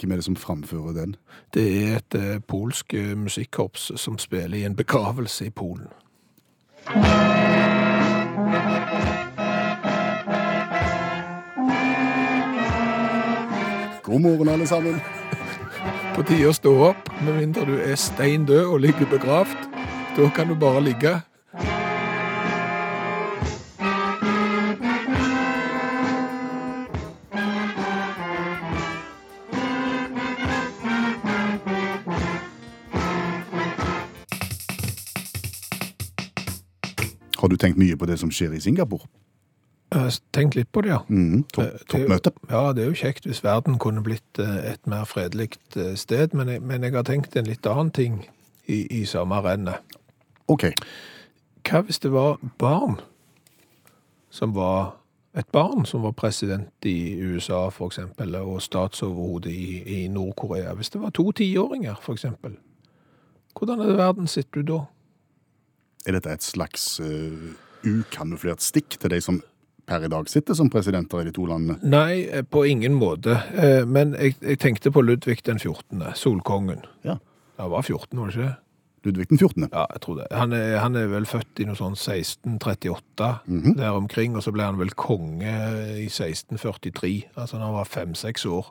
Hvem 0.00 0.12
er 0.12 0.16
det 0.16 0.24
som 0.24 0.36
framfører 0.36 0.94
den? 0.96 1.16
Det 1.54 1.64
er 1.84 1.96
et 1.98 2.14
uh, 2.16 2.40
polsk 2.48 2.94
uh, 2.96 3.12
musikkorps 3.20 3.90
som 4.00 4.18
spiller 4.18 4.56
i 4.58 4.64
en 4.64 4.76
begravelse 4.76 5.46
i 5.46 5.50
Polen. 5.52 5.90
God 6.90 7.00
morgen, 14.20 14.48
alle 14.48 14.66
sammen. 14.66 14.96
På 16.16 16.24
tide 16.26 16.48
å 16.50 16.54
stå 16.56 16.72
opp, 16.88 17.12
med 17.22 17.36
mindre 17.36 17.62
du 17.68 17.76
er 17.78 17.94
stein 17.94 18.42
død 18.48 18.72
og 18.72 18.80
ligger 18.82 19.06
begravd. 19.06 19.68
Da 20.16 20.26
kan 20.34 20.50
du 20.50 20.56
bare 20.58 20.82
ligge. 20.82 21.29
Har 37.40 37.48
du 37.48 37.56
tenkt 37.56 37.78
mye 37.80 37.96
på 37.96 38.06
det 38.06 38.18
som 38.20 38.30
skjer 38.30 38.52
i 38.56 38.60
Singapore? 38.60 39.06
Jeg 39.90 40.00
har 40.04 40.16
tenkt 40.32 40.54
litt 40.54 40.68
på 40.72 40.82
det, 40.84 40.90
ja. 40.92 40.98
Topp, 41.52 41.64
Eh, 41.64 41.78
det 41.90 41.94
er 41.94 42.06
jo- 42.06 42.32
Ja, 42.50 42.72
det 42.72 42.82
er 42.84 42.90
jo 42.92 42.94
kjekt 42.94 43.24
hvis 43.26 43.42
verden 43.42 43.78
kunne 43.78 44.02
blitt 44.02 44.38
eh, 44.38 44.72
et 44.72 44.86
mer 44.86 45.04
fredelig 45.04 45.56
eh, 45.76 45.94
sted, 45.96 46.34
men 46.34 46.48
jeg, 46.48 46.62
men 46.62 46.82
jeg 46.82 46.92
har 46.94 47.02
tenkt 47.02 47.34
en 47.36 47.44
litt 47.48 47.66
annen 47.66 47.90
ting 47.90 48.20
i, 48.68 48.86
i 49.00 49.04
samme 49.04 49.40
rennet. 49.42 49.80
Ok, 50.48 50.68
Hva 51.64 51.82
hvis 51.82 51.98
det 52.00 52.12
var 52.12 52.38
barn 52.58 53.00
som 54.30 54.54
var 54.54 54.94
et 55.34 55.46
barn 55.52 55.84
som 55.86 56.02
var 56.02 56.12
president 56.12 56.70
i 56.84 57.18
USA, 57.22 57.68
eksempel, 57.70 58.34
og 58.36 58.62
statsoverhode 58.62 59.50
i, 59.50 59.82
i 60.04 60.08
Nord-Korea? 60.08 60.74
Hvis 60.74 60.90
det 60.90 61.00
var 61.02 61.10
to 61.10 61.32
tiåringer, 61.32 61.94
eksempel. 62.10 62.56
Hvordan 63.58 63.78
hadde 63.80 63.96
verden 63.98 64.26
sett 64.26 64.56
ut 64.56 64.66
da? 64.66 64.80
Er 66.06 66.16
dette 66.16 66.32
et 66.32 66.44
slags 66.44 67.00
uh, 67.00 67.52
ukamuflert 67.86 68.62
stikk 68.64 68.98
til 69.00 69.10
de 69.14 69.20
som 69.24 69.40
per 69.90 70.04
i 70.06 70.10
dag 70.12 70.28
sitter 70.30 70.54
som 70.54 70.70
presidenter 70.70 71.22
i 71.22 71.26
de 71.26 71.32
to 71.34 71.44
landene? 71.50 71.78
Nei, 71.82 72.22
eh, 72.30 72.44
på 72.46 72.62
ingen 72.70 72.94
måte. 72.94 73.34
Eh, 73.58 73.84
Men 73.90 74.12
jeg, 74.14 74.36
jeg 74.40 74.60
tenkte 74.62 74.92
på 74.94 75.02
Ludvig 75.02 75.40
den 75.42 75.58
14., 75.58 76.12
solkongen. 76.14 76.84
Ja. 77.02 77.16
Han 77.58 77.70
var 77.72 77.82
14, 77.82 78.14
var 78.20 78.30
det 78.30 78.36
ikke 78.36 78.44
det? 78.46 78.56
Ludvig 79.08 79.26
den 79.32 79.38
14. 79.40 79.66
Ja, 79.72 79.86
jeg 79.90 80.00
tror 80.04 80.20
det. 80.20 80.28
Han 80.30 80.52
er, 80.52 80.76
han 80.78 80.94
er 80.96 81.08
vel 81.10 81.26
født 81.26 81.58
i 81.58 81.66
noe 81.66 81.74
sånn 81.78 81.96
1638 81.98 83.30
der 83.80 83.96
omkring, 83.96 84.36
og 84.36 84.44
så 84.44 84.52
ble 84.54 84.66
han 84.68 84.78
vel 84.78 84.92
konge 84.94 85.54
i 85.96 86.06
1643, 86.06 87.14
altså 87.34 87.58
når 87.58 87.66
han 87.66 87.78
var 87.80 87.88
fem-seks 87.90 88.46
år. 88.46 88.68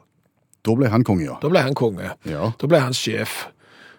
Da 0.64 0.76
ble 0.76 0.88
han 0.92 1.04
konge, 1.08 1.26
ja. 1.26 1.38
Da 1.42 1.50
ble 1.52 1.64
han 1.66 1.76
konge. 1.78 2.14
Ja, 2.30 2.52
Da 2.62 2.68
ble 2.70 2.80
han 2.84 2.96
sjef. 2.96 3.48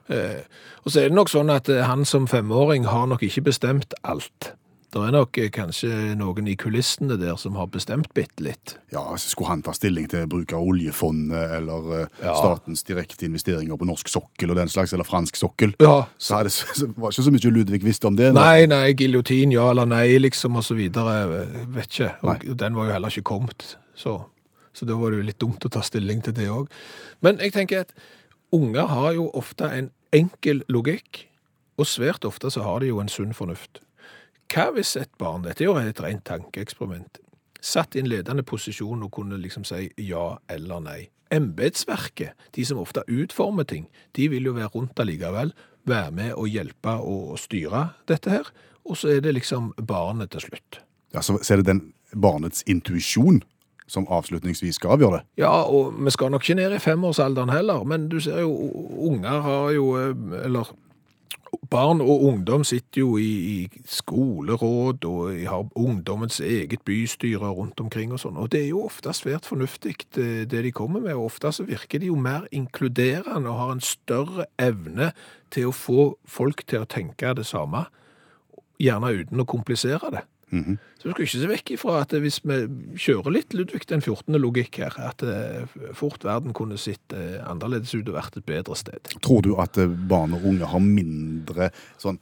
Eh, 0.08 0.40
og 0.84 0.92
så 0.94 1.00
er 1.04 1.08
det 1.10 1.16
nok 1.18 1.28
sånn 1.30 1.50
at 1.52 1.68
eh, 1.68 1.84
han 1.86 2.04
som 2.08 2.26
femåring 2.30 2.86
har 2.88 3.06
nok 3.06 3.22
ikke 3.22 3.42
bestemt 3.50 3.92
alt. 4.02 4.54
Det 4.90 4.98
er 5.06 5.12
nok 5.14 5.38
eh, 5.38 5.50
kanskje 5.54 6.16
noen 6.18 6.48
i 6.50 6.56
kulissene 6.58 7.14
der 7.20 7.36
som 7.38 7.54
har 7.54 7.68
bestemt 7.70 8.08
bitte 8.16 8.42
litt. 8.42 8.72
ja 8.90 9.04
så 9.14 9.28
skulle 9.30 9.52
han 9.52 9.62
ta 9.62 9.70
stilling 9.76 10.08
til 10.10 10.26
bruk 10.26 10.50
av 10.56 10.64
oljefondet 10.66 11.52
eller 11.60 12.08
Ja. 12.24 12.34
statens 12.34 12.82
direkte 12.82 13.28
investeringer 13.28 13.76
på 13.78 13.86
norsk 13.86 14.08
sokkel 14.10 14.50
og 14.50 14.56
den 14.58 14.68
slags, 14.68 14.92
eller 14.92 15.04
fransk 15.06 15.36
sokkel. 15.38 15.76
Ja, 15.78 16.06
Så, 16.18 16.42
det, 16.42 16.50
så 16.50 16.88
var 16.96 17.10
det 17.10 17.18
ikke 17.20 17.28
så 17.28 17.30
mye 17.36 17.54
Ludvig 17.54 17.84
visste 17.84 18.06
om 18.10 18.16
det. 18.18 18.32
da. 18.34 18.40
Nei, 18.40 18.66
nei, 18.66 18.92
giljotin, 18.98 19.52
ja 19.54 19.70
eller 19.70 19.86
nei, 19.86 20.18
liksom, 20.18 20.56
og 20.58 20.64
så 20.66 20.74
videre. 20.74 21.46
Vet 21.70 21.86
ikke. 21.86 22.14
Og 22.24 22.32
Nei. 22.48 22.54
den 22.64 22.74
var 22.74 22.86
jo 22.90 22.92
heller 22.98 23.08
ikke 23.14 23.22
kommet. 23.30 23.76
Så, 23.94 24.24
så 24.74 24.86
da 24.90 24.98
var 24.98 25.10
det 25.14 25.20
jo 25.22 25.28
litt 25.30 25.38
dumt 25.38 25.64
å 25.64 25.70
ta 25.70 25.82
stilling 25.86 26.20
til 26.26 26.34
det 26.34 26.48
òg. 26.50 26.66
Men 27.22 27.38
jeg 27.38 27.52
tenker 27.54 27.86
at 27.86 27.94
unger 28.52 28.86
har 28.90 29.12
jo 29.16 29.30
ofte 29.34 29.68
en 29.70 29.90
enkel 30.12 30.64
logikk, 30.68 31.26
og 31.78 31.88
svært 31.88 32.26
ofte 32.28 32.50
så 32.50 32.64
har 32.66 32.80
de 32.82 32.90
jo 32.90 33.00
en 33.00 33.08
sunn 33.08 33.34
fornuft. 33.36 33.80
Hva 34.50 34.70
hvis 34.74 34.96
et 34.98 35.12
barn, 35.18 35.44
dette 35.46 35.62
er 35.62 35.70
jo 35.70 35.76
et 35.78 36.02
rent 36.02 36.24
tankeeksperiment, 36.26 37.20
satt 37.60 37.94
i 37.94 38.02
en 38.02 38.10
ledende 38.10 38.42
posisjon 38.42 39.04
og 39.06 39.12
kunne 39.14 39.38
liksom 39.38 39.64
si 39.68 39.86
ja 40.02 40.34
eller 40.50 40.82
nei? 40.82 41.00
Embetsverket, 41.30 42.34
de 42.56 42.64
som 42.66 42.80
ofte 42.82 43.04
utformer 43.06 43.68
ting, 43.70 43.86
de 44.18 44.26
vil 44.32 44.48
jo 44.48 44.56
være 44.56 44.72
rundt 44.74 44.98
allikevel, 44.98 45.52
være 45.86 46.10
med 46.10 46.32
og 46.34 46.50
hjelpe 46.50 46.96
og 46.98 47.38
styre 47.38 47.92
dette 48.10 48.32
her, 48.32 48.50
og 48.84 48.98
så 48.98 49.14
er 49.14 49.22
det 49.22 49.36
liksom 49.36 49.70
barnet 49.86 50.32
til 50.34 50.48
slutt. 50.48 50.80
Ja, 51.14 51.22
så, 51.22 51.38
er 51.38 51.62
det 51.62 51.68
den 51.68 51.82
barnets 52.10 52.64
intuisjon 52.66 53.44
som 53.90 54.06
avslutningsvis 54.08 54.78
skal 54.78 54.96
avgjøre 54.96 55.18
det. 55.18 55.24
Ja, 55.42 55.52
og 55.66 55.96
vi 55.98 56.12
skal 56.14 56.30
nok 56.30 56.46
ikke 56.46 56.60
ned 56.60 56.76
i 56.76 56.82
femårsalderen 56.82 57.50
heller, 57.52 57.82
men 57.84 58.08
du 58.10 58.20
ser 58.22 58.44
jo, 58.44 58.54
unger 59.10 59.42
har 59.46 59.74
jo, 59.74 59.90
eh, 59.98 60.44
eller 60.44 60.70
barn 61.70 62.00
og 62.00 62.24
ungdom 62.24 62.64
sitter 62.64 63.00
jo 63.02 63.16
i, 63.18 63.30
i 63.64 63.82
skoleråd, 63.86 65.04
og 65.04 65.34
har 65.48 65.66
ungdommens 65.78 66.40
eget 66.40 66.82
bystyre 66.86 67.50
rundt 67.50 67.80
omkring 67.80 68.14
og 68.14 68.22
sånn, 68.22 68.38
og 68.40 68.50
det 68.54 68.64
er 68.64 68.70
jo 68.72 68.84
ofte 68.86 69.12
svært 69.16 69.48
fornuftig 69.48 69.96
det, 70.16 70.50
det 70.50 70.64
de 70.66 70.72
kommer 70.74 71.02
med, 71.02 71.14
og 71.16 71.30
ofte 71.30 71.52
så 71.54 71.66
virker 71.68 72.02
de 72.02 72.10
jo 72.10 72.18
mer 72.18 72.46
inkluderende 72.54 73.50
og 73.50 73.62
har 73.62 73.72
en 73.76 73.84
større 73.84 74.46
evne 74.58 75.12
til 75.50 75.70
å 75.70 75.76
få 75.76 76.12
folk 76.28 76.64
til 76.70 76.84
å 76.84 76.90
tenke 76.90 77.34
det 77.36 77.46
samme, 77.48 77.86
gjerne 78.80 79.12
uten 79.20 79.42
å 79.42 79.48
komplisere 79.48 80.14
det. 80.14 80.24
Så 80.50 81.08
du 81.08 81.12
skal 81.12 81.24
ikke 81.24 81.40
se 81.40 81.50
vekk 81.50 81.72
ifra 81.76 82.00
at 82.02 82.14
hvis 82.22 82.40
vi 82.42 82.58
kjører 82.98 83.34
litt 83.34 83.54
Ludvig 83.56 83.86
den 83.88 84.02
14. 84.02 84.36
logikk 84.40 84.80
her, 84.82 84.96
at 85.00 85.22
eh, 85.24 85.78
fort 85.96 86.24
verden 86.26 86.54
kunne 86.56 86.78
sett 86.80 87.14
eh, 87.16 87.38
annerledes 87.46 87.94
ut 87.94 88.08
og 88.10 88.18
vært 88.18 88.40
et 88.40 88.48
bedre 88.48 88.76
sted. 88.78 89.14
Tror 89.24 89.44
du 89.46 89.54
at 89.62 89.78
eh, 89.80 89.88
barn 90.10 90.34
og 90.36 90.46
unge 90.50 90.68
har 90.72 90.84
mindre 90.84 91.70
sånn, 92.02 92.20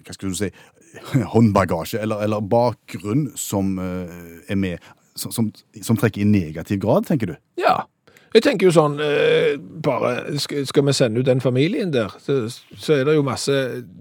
hva 0.00 0.16
skal 0.16 0.32
du 0.32 0.38
si, 0.38 0.50
håndbagasje 1.34 2.00
eller, 2.02 2.24
eller 2.26 2.42
bakgrunn 2.42 3.28
som 3.38 3.76
er 3.78 4.58
med, 4.58 4.82
som, 5.14 5.30
som, 5.34 5.52
som 5.86 5.98
trekker 6.00 6.24
i 6.24 6.28
negativ 6.28 6.80
grad, 6.82 7.06
tenker 7.06 7.32
du? 7.32 7.36
Ja. 7.60 7.84
Jeg 8.30 8.44
tenker 8.46 8.68
jo 8.68 8.70
sånn, 8.70 8.92
eh, 9.02 9.56
bare 9.58 10.38
skal, 10.38 10.84
vi 10.86 10.92
sende 10.94 11.18
ut 11.18 11.26
den 11.26 11.40
familien 11.42 11.90
der, 11.90 12.12
så, 12.22 12.44
så 12.78 12.94
er 12.94 13.08
det 13.08 13.16
jo 13.16 13.24
masse 13.26 13.54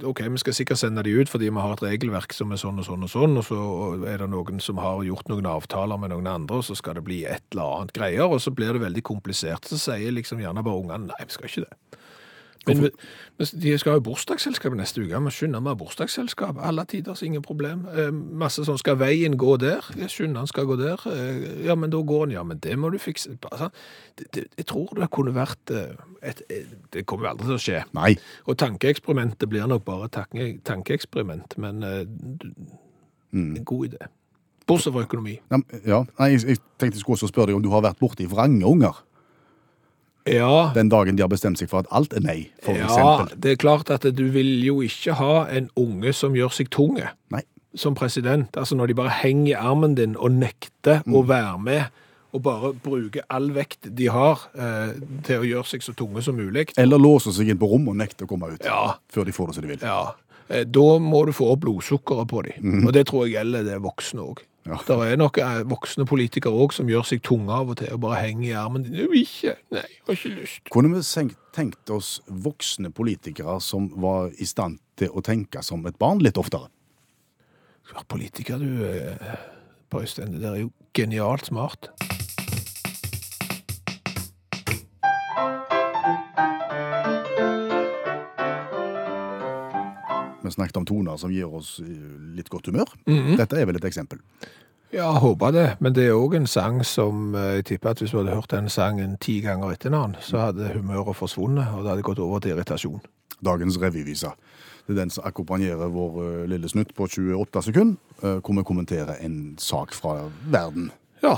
OK, 0.05 0.21
vi 0.21 0.41
skal 0.43 0.53
sikkert 0.53 0.77
sende 0.77 1.01
de 1.05 1.15
ut 1.17 1.31
fordi 1.31 1.49
vi 1.49 1.63
har 1.63 1.73
et 1.73 1.81
regelverk 1.81 2.35
som 2.37 2.53
er 2.53 2.61
sånn 2.61 2.77
og 2.77 2.85
sånn 2.85 3.07
og 3.07 3.09
sånn, 3.09 3.39
og 3.41 3.47
så 3.47 3.63
er 4.05 4.21
det 4.21 4.29
noen 4.29 4.61
som 4.61 4.77
har 4.83 5.01
gjort 5.07 5.33
noen 5.33 5.49
avtaler 5.49 5.97
med 5.97 6.13
noen 6.13 6.29
andre, 6.29 6.61
og 6.61 6.67
så 6.67 6.77
skal 6.77 6.99
det 6.99 7.07
bli 7.09 7.23
et 7.25 7.41
eller 7.55 7.79
annet 7.79 7.95
greier, 7.97 8.29
og 8.29 8.37
så 8.43 8.53
blir 8.53 8.77
det 8.77 8.83
veldig 8.85 9.05
komplisert. 9.09 9.65
Så 9.65 9.81
sier 9.81 10.13
liksom 10.13 10.43
gjerne 10.43 10.61
bare 10.61 10.83
ungene 10.83 11.09
nei, 11.09 11.25
vi 11.25 11.33
skal 11.33 11.49
ikke 11.49 11.65
det. 11.65 11.98
Men 12.67 12.89
de 13.61 13.71
skal 13.79 13.95
ha 13.95 13.99
bursdagsselskap 14.03 14.73
neste 14.77 15.01
uke. 15.01 15.19
Vi 15.25 15.31
skynder 15.31 15.61
med 15.63 15.77
bursdagsselskap. 15.79 16.57
Alle 16.61 16.83
tiders, 16.85 17.21
ingen 17.23 17.41
problem. 17.41 17.85
Eh, 17.87 18.09
masse 18.11 18.65
sånn, 18.67 18.77
skal 18.81 18.97
veien 18.99 19.37
gå 19.39 19.55
der? 19.61 19.85
Skynder 20.11 20.43
han 20.43 20.49
skal 20.51 20.67
gå 20.69 20.75
der. 20.77 20.99
Eh, 21.09 21.65
ja, 21.65 21.75
men 21.79 21.89
da 21.93 22.01
går 22.03 22.25
han. 22.27 22.35
Ja, 22.35 22.43
men 22.43 22.59
det 22.61 22.75
må 22.77 22.91
du 22.93 22.99
fikse. 23.01 23.37
Sånn. 23.41 23.71
Det, 24.19 24.27
det, 24.35 24.43
jeg 24.59 24.67
tror 24.69 24.91
det 24.99 25.09
kunne 25.15 25.33
vært 25.37 25.71
eh, 25.71 25.95
et, 26.21 26.43
et 26.51 26.75
Det 26.91 27.05
kommer 27.09 27.29
jo 27.29 27.31
aldri 27.31 27.47
til 27.49 27.57
å 27.57 27.63
skje. 27.63 27.81
Nei. 27.97 28.11
Og 28.45 28.59
tankeeksperimentet 28.59 29.49
blir 29.49 29.65
nok 29.71 29.85
bare 29.87 30.09
tanke, 30.13 30.51
tankeeksperiment, 30.67 31.57
men 31.57 31.79
du- 31.81 32.53
en 33.33 33.63
god 33.63 33.85
idé. 33.93 34.07
Bortsett 34.69 34.93
fra 34.93 35.01
økonomi. 35.05 35.39
Ja, 35.49 35.57
ja. 35.85 35.99
Nei, 36.19 36.31
jeg, 36.35 36.43
jeg 36.47 36.57
tenkte 36.81 36.97
jeg 36.97 37.01
skulle 37.03 37.17
også 37.17 37.29
spørre 37.31 37.49
deg 37.51 37.55
om 37.59 37.63
du 37.65 37.69
har 37.73 37.81
vært 37.85 37.99
borti 38.01 38.25
vrange 38.29 38.65
unger 38.65 38.97
Ja, 40.33 40.71
den 40.75 40.89
dagen 40.91 41.17
de 41.17 41.23
har 41.25 41.29
bestemt 41.31 41.59
seg 41.61 41.69
for 41.71 41.79
at 41.83 41.89
alt 41.91 42.13
er 42.13 42.21
nei, 42.25 42.49
for 42.63 42.77
ja, 42.77 42.85
eksempel. 42.87 43.39
det 43.41 43.51
er 43.51 43.61
klart 43.61 43.89
at 43.93 44.05
du 44.15 44.25
vil 44.33 44.51
jo 44.65 44.79
ikke 44.85 45.13
ha 45.19 45.45
en 45.55 45.69
unge 45.79 46.13
som 46.13 46.35
gjør 46.37 46.53
seg 46.53 46.69
tunge. 46.73 47.09
Nei. 47.33 47.41
som 47.77 47.93
president, 47.95 48.55
altså 48.57 48.75
når 48.75 48.87
de 48.87 48.93
bare 48.97 49.11
henger 49.21 49.51
i 49.51 49.57
armen 49.57 49.93
din 49.95 50.15
og 50.17 50.31
nekter 50.33 51.03
å 51.05 51.21
være 51.29 51.59
med, 51.61 51.83
og 52.33 52.41
bare 52.45 52.71
bruker 52.73 53.21
all 53.29 53.51
vekt 53.53 53.87
de 53.97 54.07
har 54.09 54.41
eh, 54.57 54.95
til 55.25 55.39
å 55.41 55.45
gjøre 55.47 55.65
seg 55.69 55.81
så 55.85 55.93
tunge 55.97 56.21
som 56.25 56.35
mulig. 56.37 56.67
Eller 56.77 56.97
låser 57.01 57.31
seg 57.33 57.49
inn 57.49 57.57
på 57.61 57.69
rommet 57.69 57.93
og 57.93 57.99
nekter 58.01 58.25
å 58.25 58.29
komme 58.29 58.49
ut 58.53 58.65
Ja. 58.65 58.95
før 59.09 59.25
de 59.25 59.33
får 59.33 59.47
det 59.51 59.55
som 59.55 59.65
de 59.65 59.71
vil. 59.75 59.79
Ja, 59.85 60.13
da 60.49 60.85
må 61.03 61.23
du 61.27 61.33
få 61.35 61.51
opp 61.53 61.63
blodsukkeret 61.65 62.29
på 62.31 62.43
dem. 62.47 62.85
Og 62.87 62.93
det 62.95 63.05
tror 63.09 63.27
jeg 63.27 63.37
gjelder 63.37 63.67
det 63.67 63.81
voksne 63.83 64.23
òg. 64.25 64.45
Ja. 64.69 64.77
Det 64.85 64.95
er 65.01 65.17
nok 65.17 65.37
eh, 65.41 65.61
voksne 65.69 66.05
politikere 66.09 66.53
òg 66.53 66.73
som 66.75 66.89
gjør 66.91 67.05
seg 67.07 67.23
tunge 67.25 67.53
av 67.53 67.71
og 67.71 67.79
til 67.79 67.93
og 67.95 68.01
bare 68.03 68.19
henger 68.25 68.45
i 68.49 68.57
armen 68.59 68.85
Du, 68.85 69.05
ikke. 69.17 69.55
Nei, 69.73 69.85
jeg 69.85 70.03
har 70.05 70.17
ikke 70.17 70.33
lyst. 70.35 70.61
Kunne 70.73 70.91
vi 70.93 71.29
tenkt 71.55 71.93
oss 71.93 72.11
voksne 72.27 72.91
politikere 72.93 73.57
som 73.63 73.89
var 74.03 74.29
i 74.37 74.49
stand 74.49 74.77
til 74.99 75.15
å 75.15 75.23
tenke 75.25 75.63
som 75.65 75.85
et 75.89 75.97
barn 76.01 76.21
litt 76.21 76.37
oftere? 76.37 76.69
Ja, 77.89 78.03
politiker, 78.05 78.61
du, 78.61 78.85
eh, 78.85 79.39
Per 79.89 80.05
Øystein. 80.05 80.35
Det 80.35 80.43
der 80.43 80.53
er 80.53 80.61
jo 80.67 80.71
genialt 80.93 81.49
smart. 81.49 81.89
Vi 90.49 90.57
snakket 90.57 90.81
om 90.81 90.87
toner 90.89 91.19
som 91.21 91.31
gir 91.33 91.47
oss 91.47 91.77
eh, 91.83 92.15
litt 92.37 92.49
godt 92.49 92.71
humør. 92.71 92.89
Mhm. 93.07 93.37
Dette 93.39 93.59
er 93.59 93.69
vel 93.69 93.79
et 93.79 93.87
eksempel. 93.87 94.21
Ja, 94.91 95.11
håper 95.21 95.51
det. 95.53 95.67
Men 95.79 95.93
det 95.93 96.07
er 96.09 96.17
òg 96.17 96.33
en 96.39 96.47
sang 96.49 96.81
som 96.87 97.35
eh, 97.37 97.59
jeg 97.59 97.67
tipper 97.69 97.93
at 97.93 98.01
hvis 98.01 98.13
du 98.13 98.19
hadde 98.23 98.33
hørt 98.33 98.53
den 98.53 98.69
sangen 98.73 99.17
ti 99.21 99.37
ganger 99.45 99.75
etter 99.75 99.93
hverandre, 99.93 100.23
så 100.25 100.47
hadde 100.47 100.71
humøret 100.73 101.17
forsvunnet, 101.17 101.75
og 101.75 101.85
det 101.85 101.93
hadde 101.93 102.07
gått 102.07 102.21
over 102.23 102.41
til 102.41 102.55
irritasjon. 102.55 103.03
Dagens 103.45 103.77
revyvise. 103.79 104.33
Det 104.87 104.95
er 104.95 105.03
den 105.03 105.13
som 105.13 105.27
akkompagnerer 105.29 105.93
vår 105.93 106.17
eh, 106.23 106.47
lille 106.49 106.71
snutt 106.71 106.95
på 106.97 107.05
28 107.05 107.67
sekunder, 107.69 108.01
hvor 108.19 108.57
vi 108.57 108.65
kommenterer 108.67 109.21
en 109.23 109.55
sak 109.61 109.93
fra 109.95 110.25
verden. 110.51 110.89
Ja, 111.23 111.37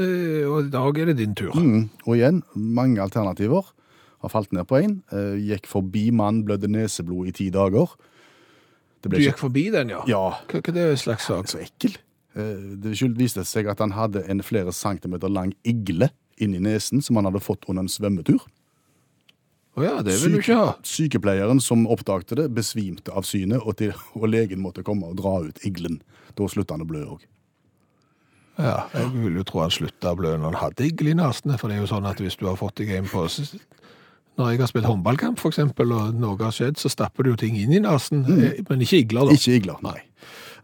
og 0.00 0.58
i 0.64 0.70
dag 0.72 0.98
er 0.98 1.08
det 1.10 1.16
din 1.18 1.34
tur. 1.36 1.54
Mm. 1.56 1.90
Og 2.06 2.16
igjen, 2.16 2.42
mange 2.54 3.00
alternativer. 3.02 3.70
Har 4.20 4.32
falt 4.32 4.52
ned 4.52 4.66
på 4.68 4.76
én. 4.80 4.94
Gikk 5.40 5.64
forbi 5.68 6.10
mann, 6.12 6.42
blødde 6.44 6.68
neseblod 6.68 7.28
i 7.28 7.32
ti 7.36 7.48
dager. 7.52 7.88
Det 9.00 9.10
Du 9.10 9.16
gikk 9.16 9.30
gikk 9.32 9.38
forbi 9.40 9.70
den, 9.72 9.88
ja? 9.94 10.02
Ja, 10.06 10.22
Hva, 10.46 10.60
hva 10.60 10.68
er 10.74 10.92
det 10.92 10.98
slags 11.00 11.24
sak? 11.26 11.48
så 11.48 11.58
ekkel. 11.62 11.96
Eh, 12.36 12.76
Det 12.82 12.94
viste 13.16 13.44
seg 13.48 13.66
at 13.72 13.78
han 13.80 13.92
hadde 13.96 14.24
en 14.28 14.42
flere 14.42 14.72
centimeter 14.72 15.28
lang 15.28 15.54
igle 15.64 16.10
inni 16.38 16.60
nesen 16.60 17.02
som 17.02 17.16
han 17.16 17.24
hadde 17.24 17.40
fått 17.40 17.64
under 17.68 17.82
en 17.82 17.88
svømmetur. 17.88 18.40
Å 19.78 19.84
ja, 19.84 20.02
det 20.02 20.16
vil 20.20 20.32
du 20.34 20.38
ikke 20.40 20.56
ha. 20.58 20.70
Sykepleieren 20.82 21.60
som 21.62 21.86
oppdagte 21.86 22.34
det, 22.36 22.48
besvimte 22.52 23.12
av 23.14 23.22
synet, 23.24 23.62
og, 23.62 23.76
til, 23.78 23.92
og 24.18 24.26
legen 24.28 24.60
måtte 24.60 24.82
komme 24.84 25.06
og 25.06 25.16
dra 25.20 25.38
ut 25.46 25.60
iglen. 25.64 26.00
Da 26.36 26.48
slutta 26.50 26.74
han 26.74 26.82
å 26.84 26.88
blø 26.90 27.04
òg. 27.14 27.22
Ja, 28.60 28.88
jeg 28.92 29.12
vil 29.14 29.38
jo 29.38 29.44
tro 29.46 29.62
han 29.62 29.72
slutta 29.72 30.10
å 30.12 30.18
blø 30.18 30.34
når 30.36 30.50
han 30.52 30.58
hadde 30.66 30.84
igle 30.90 31.14
i 31.14 31.16
nesen. 31.16 31.54
for 31.56 31.68
det 31.70 31.78
er 31.78 31.84
jo 31.84 31.90
sånn 31.94 32.08
at 32.10 32.18
hvis 32.20 32.36
du 32.36 32.44
har 32.50 32.58
fått 32.60 32.76
deg 32.82 32.90
en 32.98 33.08
på 33.08 33.22
Når 34.40 34.54
jeg 34.54 34.60
har 34.62 34.68
spilt 34.70 34.86
håndballkamp, 34.88 35.40
eksempel, 35.50 35.90
og 35.92 36.14
noe 36.16 36.38
har 36.40 36.54
skjedd, 36.56 36.78
så 36.80 36.88
stapper 36.88 37.26
du 37.26 37.34
jo 37.34 37.36
ting 37.42 37.58
inn 37.60 37.74
i 37.76 37.80
nesen, 37.84 38.22
mm. 38.24 38.62
men 38.70 38.84
ikke 38.86 39.02
igler, 39.02 39.28
da. 39.28 39.34
Ikke 39.36 39.58
igler, 39.58 39.76
nei. 39.84 39.98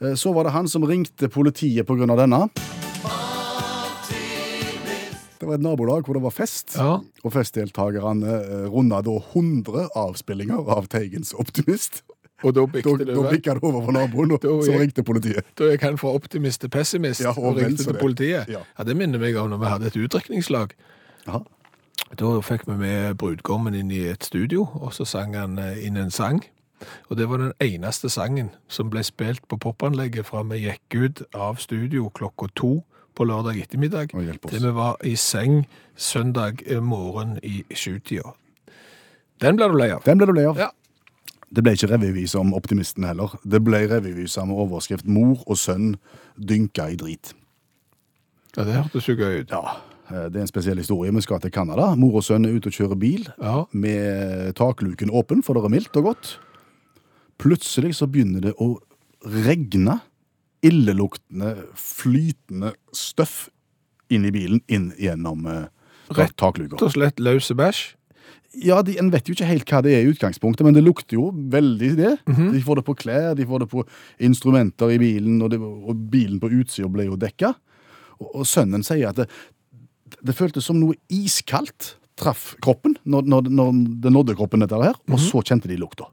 Eh, 0.01 0.15
Så 0.17 0.33
var 0.33 0.49
det 0.49 0.55
han 0.55 0.69
som 0.73 0.87
ringte 0.89 1.29
politiet 1.29 1.85
pga. 1.85 2.09
denne. 2.17 2.47
Det 5.37 5.45
var 5.45 5.59
et 5.59 5.65
nabolag 5.67 6.07
hvor 6.09 6.17
det 6.17 6.23
var 6.25 6.33
fest, 6.33 6.73
Ja. 6.81 6.95
og 7.23 7.33
festdeltakerne 7.35 8.25
eh, 8.41 8.67
runda 8.73 9.03
da 9.05 9.19
100 9.35 9.91
avspillinger 9.95 10.65
av 10.73 10.89
Teigens 10.89 11.35
Optimist. 11.37 12.01
Og 12.45 12.53
da 12.57 12.65
bikket 12.69 13.05
det 13.05 13.15
bikka 13.17 13.55
det 13.57 13.65
over 13.65 13.85
for 13.85 13.93
naboen, 13.93 14.33
og 14.33 14.41
så 14.65 14.73
ringte 14.81 15.05
politiet. 15.05 15.45
Da 15.57 15.69
gikk 15.71 15.85
han 15.85 15.97
fra 16.01 16.13
optimist 16.17 16.61
til 16.65 16.73
pessimist 16.73 17.21
Ja, 17.25 17.31
og 17.37 17.45
og 17.53 17.57
ringte 17.61 17.85
til 17.85 17.93
det. 17.93 18.01
politiet. 18.01 18.49
Ja. 18.49 18.61
Ja, 18.79 18.85
Det 18.85 18.97
minner 18.97 19.19
meg 19.19 19.37
om 19.37 19.51
når 19.51 19.59
vi 19.61 19.67
hadde 19.67 19.87
et 19.93 19.97
utdrikningslag. 19.97 20.73
Da 22.17 22.29
fikk 22.41 22.65
vi 22.65 22.75
med 22.81 23.17
brudgommen 23.21 23.75
inn 23.77 23.91
i 23.93 24.07
et 24.09 24.25
studio, 24.25 24.65
og 24.81 24.95
så 24.97 25.05
sang 25.05 25.35
han 25.37 25.59
eh, 25.61 25.83
inn 25.85 25.99
en 26.01 26.11
sang. 26.11 26.41
Og 27.11 27.17
det 27.19 27.27
var 27.29 27.43
den 27.43 27.53
eneste 27.61 28.09
sangen 28.09 28.51
som 28.73 28.89
ble 28.93 29.03
spilt 29.05 29.45
på 29.49 29.59
popanlegget 29.61 30.29
fra 30.29 30.43
vi 30.49 30.63
gikk 30.63 30.97
ut 30.97 31.23
av 31.35 31.61
studio 31.61 32.09
klokka 32.17 32.49
to 32.57 32.79
på 33.17 33.25
lørdag 33.25 33.61
ettermiddag, 33.61 34.13
til 34.49 34.65
vi 34.65 34.73
var 34.77 34.97
i 35.05 35.15
seng 35.17 35.67
søndag 35.97 36.63
eh, 36.67 36.81
morgen 36.81 37.37
i 37.43 37.65
sjutida. 37.75 38.33
Den 39.41 39.61
ble 39.61 39.69
du 39.69 39.77
lei 39.77 39.91
av. 39.93 40.05
Den 40.05 40.21
ble 40.21 40.29
du 40.31 40.33
lei 40.37 40.47
av. 40.49 40.61
Ja. 40.61 40.71
Det 41.53 41.65
ble 41.65 41.75
ikke 41.77 41.91
revyvise 41.93 42.41
om 42.41 42.55
optimisten 42.57 43.05
heller. 43.05 43.37
Det 43.45 43.61
ble 43.65 43.83
revyvise 43.91 44.45
med 44.45 44.57
overskrift 44.57 45.05
'Mor 45.05 45.45
og 45.47 45.61
sønn 45.61 45.97
dynka 46.37 46.89
i 46.89 46.97
drit'. 46.97 47.35
ja, 48.57 48.65
det 48.65 48.75
hørtes 48.75 49.09
jo 49.09 49.15
gøy 49.15 49.41
ut. 49.41 49.51
Ja, 49.51 49.77
Det 50.09 50.37
er 50.39 50.45
en 50.45 50.51
spesiell 50.51 50.79
historie. 50.79 51.11
Vi 51.15 51.21
skal 51.25 51.41
til 51.43 51.51
Canada. 51.51 51.89
Mor 51.99 52.21
og 52.21 52.23
sønn 52.27 52.47
er 52.47 52.55
ute 52.55 52.71
og 52.71 52.77
kjører 52.77 52.99
bil 53.01 53.25
Ja. 53.43 53.65
med 53.73 54.55
takluken 54.55 55.11
åpen, 55.11 55.43
for 55.43 55.55
det 55.59 55.65
er 55.65 55.73
mildt 55.75 55.97
og 55.99 56.05
godt. 56.13 56.37
Plutselig 57.43 57.97
så 57.99 58.07
begynner 58.07 58.41
det 58.47 58.55
å 58.63 58.77
regne 59.27 59.99
illeluktende, 60.65 61.53
flytende 61.77 62.73
støff 62.97 63.49
inn 64.13 64.25
i 64.29 64.33
bilen, 64.35 64.63
inn 64.71 64.93
gjennom 65.01 65.47
eh, 65.51 65.65
Rett 66.15 66.37
takluka. 66.39 66.77
Rett 66.77 66.87
og 66.87 66.93
slett 66.95 67.19
løse 67.23 67.57
bæsj. 67.59 67.81
Ja, 68.63 68.79
de, 68.87 68.95
En 68.99 69.11
vet 69.13 69.27
jo 69.29 69.35
ikke 69.35 69.49
helt 69.51 69.69
hva 69.69 69.81
det 69.85 69.93
er 69.97 70.05
i 70.07 70.13
utgangspunktet, 70.15 70.65
men 70.65 70.73
det 70.77 70.85
lukter 70.87 71.19
jo 71.19 71.33
veldig 71.35 71.91
det. 71.99 72.13
De 72.31 72.61
får 72.65 72.79
det 72.79 72.85
på 72.87 72.95
klær, 72.97 73.35
de 73.37 73.45
får 73.45 73.65
det 73.65 73.69
på 73.75 73.83
instrumenter 74.23 74.95
i 74.95 75.01
bilen, 75.03 75.41
og, 75.43 75.51
det, 75.53 75.59
og 75.61 75.99
bilen 76.13 76.39
på 76.41 76.49
utsida 76.63 76.89
ble 76.89 77.09
jo 77.11 77.19
dekka. 77.21 77.51
Og, 78.23 78.31
og 78.31 78.47
sønnen 78.49 78.87
sier 78.87 79.11
at 79.11 79.19
det, 79.19 79.27
det 80.23 80.35
føltes 80.37 80.67
som 80.69 80.79
noe 80.81 80.97
iskaldt 81.13 81.97
traff 82.17 82.55
kroppen 82.65 82.97
når, 83.05 83.27
når, 83.29 83.51
når 83.53 83.73
det 84.05 84.13
nådde 84.13 84.37
kroppen, 84.39 84.63
dette 84.65 84.79
her, 84.81 84.97
og 85.11 85.21
så 85.21 85.43
kjente 85.45 85.69
de 85.71 85.79
lukta. 85.81 86.09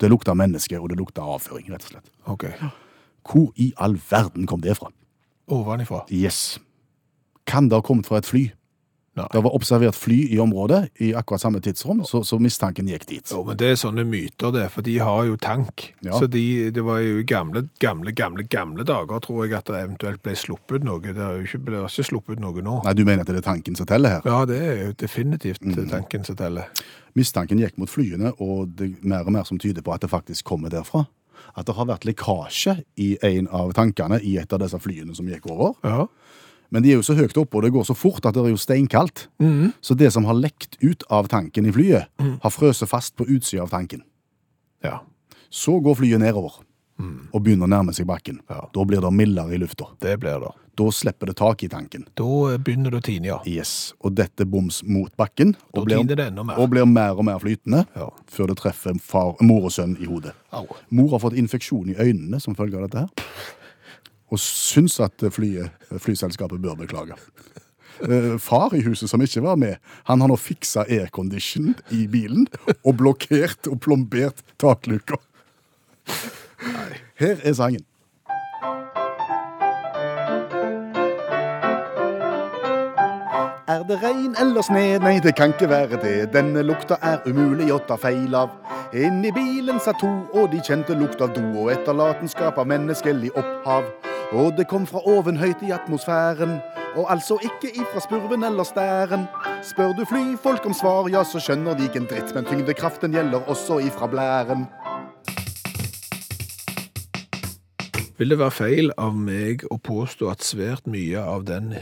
Det 0.00 0.10
lukta 0.12 0.34
menneske, 0.36 0.78
og 0.78 0.90
det 0.92 0.98
lukta 1.00 1.24
avføring, 1.24 1.70
rett 1.72 1.86
og 1.88 1.94
slett. 1.94 2.12
Ok. 2.28 2.44
Hvor 3.26 3.48
i 3.58 3.72
all 3.82 3.96
verden 4.10 4.46
kom 4.46 4.62
det 4.62 4.76
fra? 4.78 4.92
Ovenifra. 5.50 6.04
Yes. 6.12 6.58
Kan 7.46 7.70
det 7.70 7.78
ha 7.78 7.84
kommet 7.86 8.06
fra 8.06 8.20
et 8.20 8.28
fly? 8.28 8.48
Nei. 9.16 9.24
Det 9.32 9.40
var 9.46 9.54
observert 9.56 9.96
fly 9.96 10.16
i 10.34 10.38
området 10.42 10.82
i 11.00 11.14
akkurat 11.16 11.40
samme 11.40 11.60
tidsrom, 11.64 12.02
så, 12.04 12.20
så 12.26 12.36
mistanken 12.42 12.90
gikk 12.90 13.06
dit. 13.08 13.30
Jo, 13.32 13.40
men 13.48 13.56
det 13.56 13.70
er 13.72 13.78
sånne 13.80 14.04
myter 14.04 14.52
det, 14.52 14.66
for 14.74 14.84
de 14.84 14.98
har 15.00 15.22
jo 15.24 15.38
tank. 15.40 15.86
Ja. 16.04 16.18
Så 16.20 16.28
de, 16.28 16.42
det 16.74 16.84
var 16.84 17.00
jo 17.00 17.22
gamle, 17.24 17.64
gamle, 17.80 18.12
gamle, 18.16 18.44
gamle 18.52 18.84
dager, 18.84 19.22
tror 19.24 19.46
jeg, 19.46 19.54
at 19.56 19.72
det 19.72 19.80
eventuelt 19.86 20.20
ble 20.20 20.36
sluppet 20.36 20.84
noe. 20.84 21.00
Det 21.00 21.16
har 21.16 21.38
jo 21.40 21.48
ikke, 21.48 21.62
det 21.64 21.80
har 21.80 21.88
ikke 21.88 22.08
sluppet 22.10 22.44
noe 22.44 22.66
nå. 22.66 22.76
Nei, 22.84 22.94
du 22.98 23.06
mener 23.08 23.24
at 23.24 23.32
det 23.32 23.40
er 23.40 23.48
tanken 23.48 23.78
som 23.78 23.88
teller 23.88 24.18
her? 24.18 24.28
Ja, 24.28 24.42
det 24.48 24.60
er 24.60 24.82
jo 24.82 24.92
definitivt 25.00 25.64
tanken 25.88 26.28
som 26.28 26.36
teller. 26.36 26.68
Mistanken 27.16 27.62
gikk 27.62 27.80
mot 27.80 27.88
flyene, 27.88 28.34
og 28.36 28.74
det 28.76 28.90
er 28.90 29.08
mer 29.08 29.24
og 29.24 29.32
mer 29.38 29.48
som 29.48 29.56
tyder 29.62 29.80
på 29.80 29.96
at 29.96 30.04
det 30.04 30.12
faktisk 30.12 30.44
kommer 30.52 30.72
derfra. 30.72 31.06
At 31.56 31.68
det 31.68 31.76
har 31.78 31.88
vært 31.88 32.04
lekkasje 32.04 32.82
i 33.00 33.14
en 33.24 33.48
av 33.48 33.72
tankene 33.76 34.20
i 34.20 34.36
et 34.40 34.52
av 34.52 34.60
disse 34.60 34.76
flyene 34.82 35.16
som 35.16 35.28
gikk 35.30 35.48
over. 35.48 35.72
Ja. 35.86 36.04
Men 36.70 36.82
de 36.82 36.90
er 36.92 36.96
jo 36.98 37.02
så 37.06 37.14
høyt 37.14 37.36
oppe, 37.38 37.56
og 37.56 37.62
det 37.62 37.72
går 37.72 37.84
så 37.86 37.94
fort 37.96 38.24
at 38.26 38.34
det 38.34 38.42
er 38.44 38.50
jo 38.54 38.56
steinkaldt. 38.60 39.26
Så 39.80 39.94
det 39.96 40.12
som 40.12 40.24
har 40.24 40.34
lekt 40.34 40.76
ut 40.82 41.02
av 41.10 41.28
tanken 41.28 41.66
i 41.66 41.72
flyet, 41.72 42.08
har 42.42 42.50
frøset 42.50 42.88
fast 42.88 43.16
på 43.16 43.26
utsida 43.28 43.62
av 43.62 43.70
tanken. 43.70 44.02
ja. 44.82 45.00
Så 45.50 45.78
går 45.80 45.94
flyet 45.94 46.20
nedover 46.20 46.52
og 47.32 47.42
begynner 47.44 47.68
å 47.68 47.70
nærme 47.70 47.92
seg 47.94 48.06
bakken. 48.08 48.40
Ja. 48.50 48.64
Da 48.74 48.84
blir 48.84 49.00
det 49.00 49.12
mildere 49.14 49.54
i 49.54 49.58
lufta. 49.62 49.86
Det 50.02 50.16
blir 50.20 50.40
det. 50.42 50.50
Da 50.76 50.90
slipper 50.92 51.26
det 51.30 51.36
tak 51.38 51.62
i 51.62 51.68
tanken. 51.68 52.02
Da 52.18 52.56
begynner 52.58 52.90
det 52.90 52.98
å 52.98 53.04
tine, 53.06 53.26
ja. 53.30 53.38
Yes, 53.48 53.94
Og 54.04 54.12
dette 54.18 54.44
boms 54.44 54.82
mot 54.84 55.14
bakken. 55.16 55.52
Da 55.72 55.80
og 55.80 55.86
blir, 55.86 56.02
det 56.04 56.18
enda 56.26 56.42
mer. 56.44 56.58
og 56.58 56.68
blir 56.70 56.84
mer 56.84 57.14
og 57.16 57.24
mer 57.24 57.38
flytende 57.38 57.86
Ja. 57.96 58.10
før 58.28 58.48
det 58.48 58.56
treffer 58.58 58.98
far, 59.00 59.36
mor 59.40 59.64
og 59.64 59.70
sønn 59.72 59.96
i 60.02 60.04
hodet. 60.04 60.34
Au. 60.52 60.66
Mor 60.90 61.10
har 61.10 61.18
fått 61.20 61.38
infeksjon 61.38 61.90
i 61.90 61.94
øynene 61.94 62.40
som 62.42 62.54
følge 62.54 62.76
av 62.76 62.90
dette 62.90 62.98
her. 62.98 63.08
Og 64.30 64.40
syns 64.42 64.98
at 65.00 65.22
flyet, 65.32 65.70
flyselskapet 66.02 66.62
bør 66.62 66.74
beklage. 66.74 67.14
Eh, 68.02 68.38
Far 68.42 68.74
i 68.74 68.82
huset 68.84 69.08
som 69.10 69.22
ikke 69.22 69.42
var 69.42 69.56
med, 69.56 69.76
han 70.04 70.20
har 70.20 70.28
nå 70.28 70.36
fiksa 70.36 70.84
aircondition 70.84 71.74
i 71.94 72.06
bilen 72.10 72.46
og 72.82 72.96
blokkert 72.98 73.70
og 73.70 73.80
plombert 73.80 74.42
takluka. 74.60 75.16
Her 77.16 77.40
er 77.42 77.52
sangen. 77.56 77.86
Er 83.66 83.82
det 83.82 83.96
regn 84.02 84.36
eller 84.40 84.62
sne? 84.62 84.84
Nei, 85.02 85.18
det 85.18 85.34
kan 85.36 85.50
ikke 85.50 85.68
være 85.68 85.98
det. 86.02 86.14
Denne 86.34 86.62
lukta 86.62 87.00
er 87.02 87.24
umulig 87.26 87.72
å 87.74 87.80
ta 87.88 87.96
feil 87.98 88.34
av. 88.38 88.52
Inni 88.94 89.32
bilen 89.34 89.80
satt 89.82 89.98
to, 90.00 90.12
og 90.32 90.52
de 90.52 90.62
kjente 90.62 90.94
lukt 90.94 91.20
av 91.20 91.34
do 91.34 91.42
og 91.64 91.72
etterlatenskap 91.74 92.60
av 92.62 92.70
menneskelig 92.70 93.32
opphav. 93.34 93.88
Og 94.32 94.56
det 94.56 94.66
kom 94.66 94.86
fra 94.86 95.00
oven 95.06 95.36
høyt 95.36 95.60
i 95.62 95.70
atmosfæren, 95.70 96.58
og 96.96 97.12
altså 97.12 97.38
ikke 97.44 97.70
ifra 97.78 98.00
spurven 98.00 98.44
eller 98.44 98.64
stæren. 98.64 99.26
Spør 99.62 99.92
du 99.92 100.04
flyfolk 100.04 100.66
om 100.66 100.74
svar, 100.74 101.06
ja, 101.08 101.22
så 101.24 101.38
skjønner 101.40 101.76
de 101.78 101.86
ikke 101.86 102.00
en 102.02 102.08
dritt, 102.10 102.34
men 102.34 102.44
tyngdekraften 102.44 103.14
gjelder 103.14 103.46
også 103.46 103.78
ifra 103.86 104.06
blæren. 104.10 104.66
Vil 108.18 108.30
det 108.30 108.38
være 108.38 108.50
feil 108.50 108.90
av 108.98 109.14
meg 109.14 109.62
å 109.70 109.78
påstå 109.78 110.32
at 110.32 110.42
svært 110.42 110.90
mye 110.90 111.22
av 111.22 111.46
den 111.46 111.74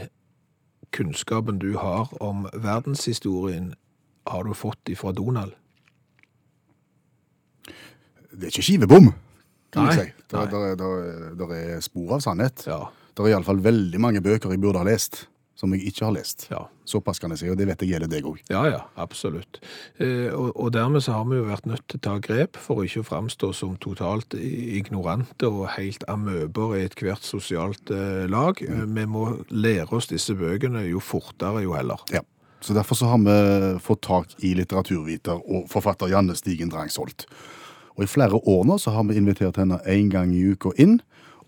kunnskapen 0.93 1.57
du 1.59 1.77
har 1.81 2.11
om 2.21 2.45
verdenshistorien, 2.53 3.73
har 4.27 4.43
du 4.43 4.53
fått 4.53 4.89
ifra 4.89 5.11
Donald? 5.11 5.53
Det 8.35 8.43
er 8.43 8.53
ikke 8.53 8.69
skivebom, 8.69 9.13
kan 9.75 9.85
Nei, 9.87 9.95
jeg 9.95 10.09
si. 10.09 10.27
Der, 10.33 10.51
der, 10.51 10.75
der, 10.79 11.31
der 11.39 11.55
er 11.59 11.81
spor 11.85 12.17
av 12.17 12.25
sannhet. 12.25 12.65
Ja. 12.69 12.85
Det 13.15 13.23
er 13.23 13.35
iallfall 13.35 13.61
veldig 13.63 14.01
mange 14.03 14.21
bøker 14.23 14.51
jeg 14.51 14.59
burde 14.63 14.81
ha 14.81 14.87
lest, 14.87 15.25
som 15.55 15.71
jeg 15.71 15.85
ikke 15.87 16.07
har 16.07 16.15
lest. 16.17 16.49
Ja. 16.51 16.65
Såpass 16.85 17.21
kan 17.21 17.31
jeg 17.31 17.39
si, 17.39 17.47
og 17.49 17.55
det 17.57 17.67
vet 17.69 17.81
jeg 17.81 17.93
gjelder 17.93 18.11
deg 18.11 18.27
òg. 18.27 18.41
Ja, 18.51 18.65
ja, 18.67 18.81
absolutt. 18.99 19.61
Eh, 20.03 20.27
og, 20.35 20.51
og 20.51 20.73
dermed 20.75 21.05
så 21.05 21.15
har 21.15 21.23
vi 21.29 21.39
jo 21.39 21.47
vært 21.47 21.69
nødt 21.69 21.85
til 21.87 22.01
å 22.01 22.03
ta 22.09 22.15
grep 22.23 22.59
for 22.59 22.81
å 22.81 22.85
ikke 22.85 23.05
framstå 23.07 23.53
som 23.55 23.77
totalt 23.81 24.35
ignorante 24.35 25.47
og 25.47 25.71
helt 25.77 26.03
amøber 26.11 26.75
i 26.75 26.83
ethvert 26.89 27.23
sosialt 27.25 27.91
eh, 27.95 28.25
lag. 28.31 28.59
Eh, 28.61 28.83
vi 28.83 29.07
må 29.09 29.29
lære 29.49 29.89
oss 29.95 30.11
disse 30.11 30.35
bøkene 30.37 30.83
jo 30.89 31.03
fortere, 31.03 31.63
jo 31.65 31.75
heller. 31.77 32.03
Ja. 32.13 32.21
Så 32.65 32.75
derfor 32.75 32.97
så 32.99 33.07
har 33.11 33.19
vi 33.21 33.79
fått 33.83 34.03
tak 34.07 34.31
i 34.43 34.55
litteraturviter 34.57 35.39
og 35.39 35.67
forfatter 35.71 36.09
Janne 36.09 36.35
Stigen 36.35 36.71
Drangsholt. 36.73 37.27
Og 37.95 38.03
i 38.03 38.09
flere 38.11 38.39
år 38.39 38.65
nå 38.67 38.77
så 38.81 38.91
har 38.95 39.05
vi 39.07 39.17
invitert 39.19 39.57
henne 39.61 39.79
en 39.87 40.09
gang 40.11 40.33
i 40.35 40.43
uka 40.51 40.73
inn, 40.77 40.99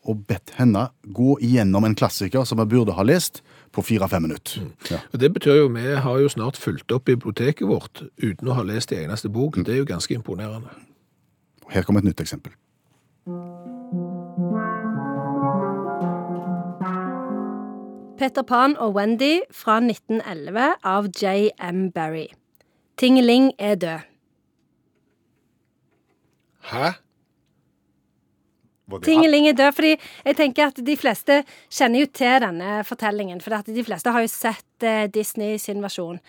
og 0.07 0.23
bedt 0.29 0.53
henne 0.55 0.85
gå 1.03 1.35
igjennom 1.43 1.83
en 1.83 1.95
klassiker 1.97 2.45
som 2.47 2.61
vi 2.61 2.65
burde 2.71 2.95
ha 2.95 3.03
lest 3.03 3.41
på 3.75 3.83
fire-fem 3.83 4.23
minutter. 4.23 4.69
Ja. 4.91 5.01
Det 5.11 5.33
betyr 5.35 5.59
jo 5.59 5.67
vi 5.75 5.95
har 5.99 6.19
jo 6.23 6.29
snart 6.31 6.57
fulgt 6.57 6.91
opp 6.95 7.09
biblioteket 7.09 7.67
vårt 7.67 8.05
uten 8.23 8.47
å 8.47 8.55
ha 8.55 8.63
lest 8.63 8.93
en 8.95 9.03
eneste 9.03 9.29
bok. 9.29 9.59
Det 9.59 9.75
er 9.75 9.81
jo 9.81 9.89
ganske 9.89 10.15
imponerende. 10.15 10.71
Her 11.69 11.83
kommer 11.83 11.99
et 11.99 12.07
nytt 12.07 12.23
eksempel. 12.23 12.55
Peter 18.17 18.41
Pan 18.41 18.77
og 18.79 18.95
Wendy 18.95 19.43
fra 19.51 19.77
1911 19.83 20.79
av 20.83 21.11
J.M. 21.21 21.91
Barry. 21.91 22.29
Tingeling 22.97 23.51
er 23.59 23.75
død. 23.75 24.07
Hæ? 26.71 26.97
Tingeling 29.03 29.49
er 29.49 29.55
død, 29.57 29.71
fordi 29.75 29.95
jeg 30.25 30.35
tenker 30.39 30.69
at 30.69 30.77
de 30.87 30.93
fleste 30.95 31.41
kjenner 31.67 32.05
jo 32.05 32.11
til 32.15 32.37
denne 32.43 32.83
fortellingen. 32.87 33.41
For 33.43 33.51
de 33.67 33.83
fleste 33.83 34.13
har 34.15 34.23
jo 34.23 34.29
sett 34.31 34.83
eh, 34.87 35.09
Disney 35.11 35.57
sin 35.59 35.83
versjon. 35.83 36.21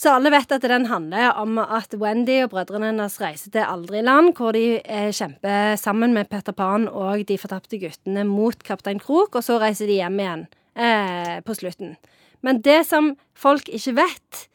Så 0.00 0.12
alle 0.16 0.30
vet 0.32 0.52
at 0.52 0.64
den 0.64 0.86
handler 0.88 1.34
om 1.40 1.58
at 1.60 1.92
Wendy 2.00 2.38
og 2.44 2.52
brødrene 2.52 2.88
hennes 2.88 3.18
reiser 3.20 3.52
til 3.52 3.64
Aldriland, 3.64 4.34
hvor 4.36 4.52
de 4.56 4.80
eh, 4.80 5.08
kjemper 5.12 5.76
sammen 5.80 6.12
med 6.16 6.28
Peter 6.28 6.56
Pan 6.56 6.86
og 6.88 7.24
de 7.28 7.36
fortapte 7.40 7.80
guttene 7.80 8.24
mot 8.28 8.56
Kaptein 8.64 9.00
Krok, 9.00 9.36
og 9.36 9.44
så 9.44 9.58
reiser 9.60 9.88
de 9.88 9.98
hjem 10.00 10.20
igjen 10.20 10.46
eh, 10.76 11.40
på 11.44 11.56
slutten. 11.56 11.96
Men 12.44 12.60
det 12.64 12.86
som 12.88 13.14
folk 13.36 13.68
ikke 13.68 13.96
vet, 14.00 14.46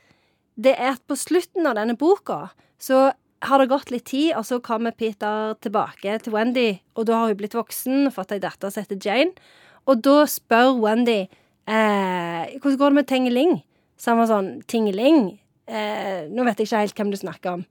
det 0.58 0.78
er 0.78 0.96
at 0.96 1.06
på 1.06 1.18
slutten 1.18 1.66
av 1.70 1.78
denne 1.78 1.98
boka 1.98 2.48
så 2.82 3.12
har 3.50 3.62
det 3.62 3.70
gått 3.72 3.92
litt 3.94 4.08
tid, 4.10 4.34
og 4.38 4.46
så 4.48 4.60
kommer 4.64 4.96
Peter 4.96 5.56
tilbake 5.64 6.18
til 6.24 6.34
Wendy, 6.36 6.70
og 6.98 7.08
da 7.10 7.22
har 7.22 7.32
hun 7.32 7.40
blitt 7.40 7.58
voksen 7.58 8.10
fått 8.14 8.34
ei 8.36 8.42
datter 8.44 8.74
som 8.74 8.86
heter 8.86 9.00
Jane. 9.02 9.34
Og 9.86 10.02
da 10.06 10.24
spør 10.30 10.74
Wendy 10.82 11.26
eh, 11.70 12.56
hvordan 12.58 12.80
går 12.80 12.94
det 12.94 13.00
med 13.00 13.10
Tingeling. 13.10 13.58
Så 13.98 14.12
han 14.12 14.22
var 14.22 14.32
sånn 14.32 14.50
Tingeling? 14.70 15.36
Eh, 15.66 16.26
nå 16.30 16.46
vet 16.46 16.62
jeg 16.62 16.70
ikke 16.70 16.82
helt 16.84 17.00
hvem 17.00 17.14
du 17.14 17.20
snakker 17.20 17.60
om. 17.60 17.68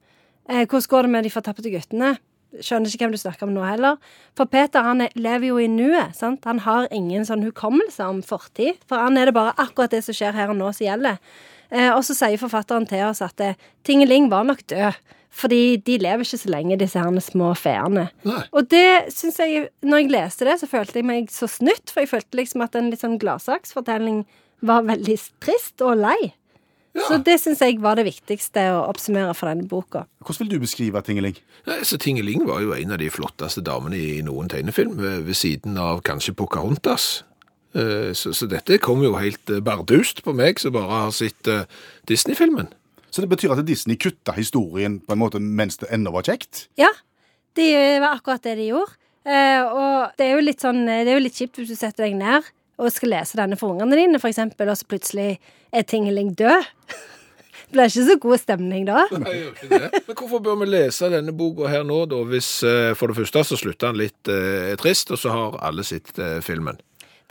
Eh, 0.48 0.64
hvordan 0.64 0.90
går 0.92 1.06
det 1.06 1.12
med 1.14 1.26
de 1.26 1.32
fortapte 1.34 1.72
guttene? 1.72 2.14
Skjønner 2.54 2.90
ikke 2.90 3.02
hvem 3.02 3.14
du 3.16 3.18
snakker 3.18 3.48
om 3.48 3.54
nå 3.54 3.64
heller. 3.66 3.98
For 4.38 4.50
Peter 4.50 4.87
han 4.87 5.02
er, 5.02 5.14
lever 5.18 5.48
jo 5.50 5.58
i 5.58 5.66
nuet. 5.70 6.14
sant? 6.14 6.44
Han 6.46 6.62
har 6.62 6.87
ingen 6.94 7.26
sånn 7.26 7.42
hukommelse 7.46 8.06
om 8.06 8.22
fortid. 8.22 8.78
For 8.87 9.00
han 9.00 9.18
er 9.18 9.30
det 9.30 9.34
bare 9.34 9.56
akkurat 9.58 9.94
det 9.94 10.04
som 10.06 10.14
skjer 10.14 10.37
her 10.37 10.52
og 10.54 10.60
nå, 10.60 10.70
som 10.70 10.87
gjelder. 10.87 11.18
Eh, 11.74 11.90
og 11.90 12.04
så 12.06 12.16
sier 12.16 12.40
forfatteren 12.40 12.87
til 12.88 13.02
oss 13.08 13.22
at 13.24 13.42
eh, 13.42 13.58
Tingeling 13.87 14.30
var 14.32 14.46
nok 14.48 14.62
død. 14.70 15.00
Fordi 15.34 15.80
de 15.82 15.96
lever 15.98 16.22
ikke 16.22 16.38
så 16.38 16.50
lenge, 16.52 16.76
disse 16.78 17.00
her 17.02 17.16
små 17.18 17.48
feene. 17.58 18.04
Og 18.54 18.68
det 18.70 19.10
synes 19.10 19.40
jeg, 19.42 19.64
når 19.82 20.04
jeg 20.04 20.12
leste 20.14 20.46
det, 20.46 20.60
så 20.60 20.68
følte 20.70 21.00
jeg 21.00 21.08
meg 21.08 21.32
så 21.34 21.48
snytt. 21.50 21.90
For 21.90 22.04
jeg 22.04 22.12
følte 22.12 22.38
liksom 22.38 22.62
at 22.62 22.78
en 22.78 22.92
litt 22.92 23.02
sånn 23.02 23.18
gladsaksfortelling 23.18 24.22
var 24.62 24.87
veldig 24.87 25.18
trist 25.42 25.82
og 25.82 25.98
lei. 26.04 26.30
Så 26.94 27.18
det 27.26 27.40
syns 27.42 27.58
jeg 27.64 27.80
var 27.82 27.98
det 27.98 28.06
viktigste 28.06 28.68
å 28.76 28.84
oppsummere 28.87 29.34
for 29.34 29.50
denne 29.50 29.66
boka. 29.66 30.04
Hvordan 30.22 30.44
vil 30.46 30.52
du 30.52 30.62
beskrive 30.62 31.02
Tingeling? 31.02 31.34
Ja, 31.66 31.80
så 31.82 31.98
Tingeling 31.98 32.46
var 32.46 32.62
jo 32.62 32.70
en 32.76 32.94
av 32.94 33.00
de 33.02 33.10
flotteste 33.10 33.64
damene 33.66 33.98
i 33.98 34.20
noen 34.22 34.46
tegnefilm, 34.52 34.94
ved 35.02 35.34
siden 35.34 35.74
av 35.80 36.04
kanskje 36.06 36.37
Pocahontas. 36.38 37.24
Eh, 37.74 38.12
Så, 38.14 38.32
så 38.34 38.46
dette 38.46 38.78
kom 38.78 39.02
jo 39.02 39.14
helt 39.18 39.50
eh, 39.50 39.60
bardust 39.64 40.22
på 40.22 40.34
meg, 40.37 40.60
som 40.62 40.72
bare 40.76 41.04
har 41.06 41.14
sett 41.14 41.48
eh, 41.50 41.64
Disney-filmen. 42.06 42.68
Så 43.10 43.22
det 43.22 43.30
betyr 43.30 43.52
at 43.54 43.64
Disney 43.66 43.96
kutta 43.98 44.32
historien 44.34 45.00
på 45.02 45.14
en 45.14 45.20
måte 45.20 45.38
mens 45.42 45.78
det 45.78 45.90
ennå 45.94 46.10
var 46.14 46.26
kjekt? 46.26 46.68
Ja, 46.78 46.90
det 47.58 48.00
var 48.02 48.16
akkurat 48.16 48.42
det 48.46 48.56
de 48.58 48.68
gjorde. 48.72 48.94
Eh, 49.26 49.62
og 49.64 50.14
det 50.18 50.26
er 50.26 50.34
jo 50.37 50.44
litt 50.44 50.60
sånn 50.60 50.82
Det 50.84 51.06
er 51.08 51.14
jo 51.16 51.22
litt 51.24 51.38
kjipt 51.38 51.56
hvis 51.56 51.70
du 51.72 51.78
setter 51.78 52.04
deg 52.04 52.18
ned 52.18 52.44
og 52.76 52.90
skal 52.92 53.12
lese 53.14 53.38
denne 53.38 53.56
for 53.56 53.70
ungene 53.72 53.94
dine, 53.96 54.18
for 54.18 54.28
eksempel, 54.28 54.68
og 54.68 54.76
så 54.76 54.87
plutselig 54.90 55.37
er 55.72 55.84
Tingeling 55.87 56.32
død. 56.34 56.66
Det 56.90 57.70
blir 57.72 57.87
ikke 57.90 58.06
så 58.10 58.16
god 58.22 58.42
stemning 58.42 58.87
da. 58.88 59.04
Nei, 59.14 59.37
gjør 59.38 59.52
ikke 59.54 59.68
det. 59.70 60.00
Men 60.08 60.18
hvorfor 60.18 60.42
bør 60.42 60.58
vi 60.64 60.66
lese 60.72 61.10
denne 61.14 61.34
boka 61.38 61.70
her 61.70 61.87
nå, 61.87 62.00
da, 62.10 62.18
hvis 62.26 62.48
for 62.98 63.10
det 63.10 63.16
første 63.20 63.44
så 63.46 63.58
slutter 63.62 63.92
han 63.92 63.98
litt 64.02 64.30
eh, 64.30 64.74
trist, 64.82 65.14
og 65.14 65.22
så 65.22 65.30
har 65.34 65.60
alle 65.70 65.87
sett 65.87 66.10
eh, 66.18 66.40
filmen? 66.44 66.82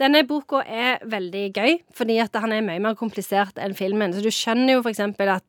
Denne 0.02 0.24
boka 0.26 0.64
er 0.66 1.04
veldig 1.06 1.44
gøy, 1.54 1.76
fordi 1.94 2.18
at 2.24 2.36
han 2.42 2.56
er 2.56 2.66
mye 2.66 2.82
mer 2.82 2.96
komplisert 2.98 3.60
enn 3.62 3.76
filmen. 3.78 4.14
Så 4.14 4.24
du 4.26 4.32
skjønner 4.34 4.78
jo 4.78 4.86
eksempel 4.90 5.30
at 5.36 5.46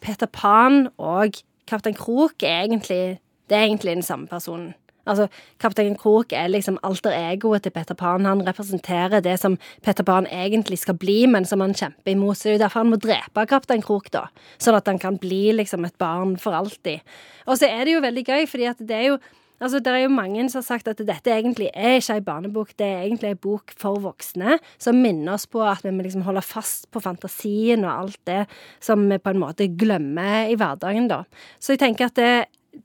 Peter 0.00 0.30
Pan 0.30 0.86
og 0.96 1.40
Kaptein 1.70 1.98
Krok 1.98 2.42
er 2.42 2.64
egentlig, 2.64 3.18
det 3.50 3.56
er 3.56 3.66
egentlig 3.66 3.98
den 3.98 4.06
samme 4.06 4.30
personen. 4.30 4.72
Altså, 5.10 5.26
Kaptein 5.58 5.96
Krok 5.98 6.32
er 6.36 6.50
liksom 6.52 6.78
alter 6.86 7.14
egoet 7.16 7.64
til 7.64 7.72
Peter 7.74 7.96
Pan. 7.98 8.26
Han 8.28 8.44
representerer 8.46 9.22
det 9.24 9.38
som 9.40 9.56
Peter 9.82 10.04
Pan 10.06 10.28
egentlig 10.30 10.78
skal 10.78 10.98
bli, 11.00 11.24
men 11.26 11.44
som 11.48 11.60
han 11.64 11.74
kjemper 11.74 12.12
imot. 12.12 12.36
Så 12.36 12.48
det 12.48 12.52
er 12.52 12.58
jo 12.58 12.62
derfor 12.64 12.84
han 12.84 12.92
må 12.92 13.00
drepe 13.00 13.46
Kaptein 13.50 13.82
Krok, 13.82 14.10
da. 14.14 14.26
Sånn 14.60 14.78
at 14.78 14.86
han 14.90 15.00
kan 15.02 15.18
bli 15.18 15.50
liksom 15.56 15.86
et 15.88 15.96
barn 15.98 16.36
for 16.38 16.54
alltid. 16.56 17.02
Og 17.46 17.58
så 17.58 17.70
er 17.70 17.84
det 17.84 17.96
jo 17.96 18.04
veldig 18.04 18.26
gøy, 18.28 18.46
fordi 18.50 18.70
at 18.70 18.82
det 18.86 18.98
er 18.98 19.06
jo 19.08 19.20
Altså, 19.60 19.80
Det 19.84 19.92
er 19.92 20.04
jo 20.06 20.12
mange 20.12 20.46
som 20.48 20.62
har 20.62 20.66
sagt 20.66 20.88
at 20.88 21.00
dette 21.04 21.32
egentlig 21.34 21.68
er 21.74 21.98
ikke 21.98 22.16
ei 22.16 22.24
barnebok, 22.24 22.70
det 22.80 22.86
er 22.86 23.02
egentlig 23.04 23.32
ei 23.34 23.38
bok 23.38 23.74
for 23.76 24.00
voksne, 24.00 24.58
som 24.80 24.96
minner 24.96 25.34
oss 25.36 25.44
på 25.46 25.60
at 25.66 25.84
vi 25.84 25.92
må 25.92 26.06
liksom 26.06 26.24
holde 26.24 26.42
fast 26.44 26.88
på 26.90 27.02
fantasien 27.04 27.84
og 27.84 27.92
alt 27.92 28.20
det 28.28 28.46
som 28.80 29.04
vi 29.10 29.18
på 29.20 29.34
en 29.34 29.42
måte 29.42 29.68
glemmer 29.76 30.48
i 30.48 30.56
hverdagen, 30.56 31.10
da. 31.12 31.24
Så 31.60 31.76
jeg 31.76 31.82
tenker 31.84 32.08
at 32.08 32.16
det, 32.16 32.32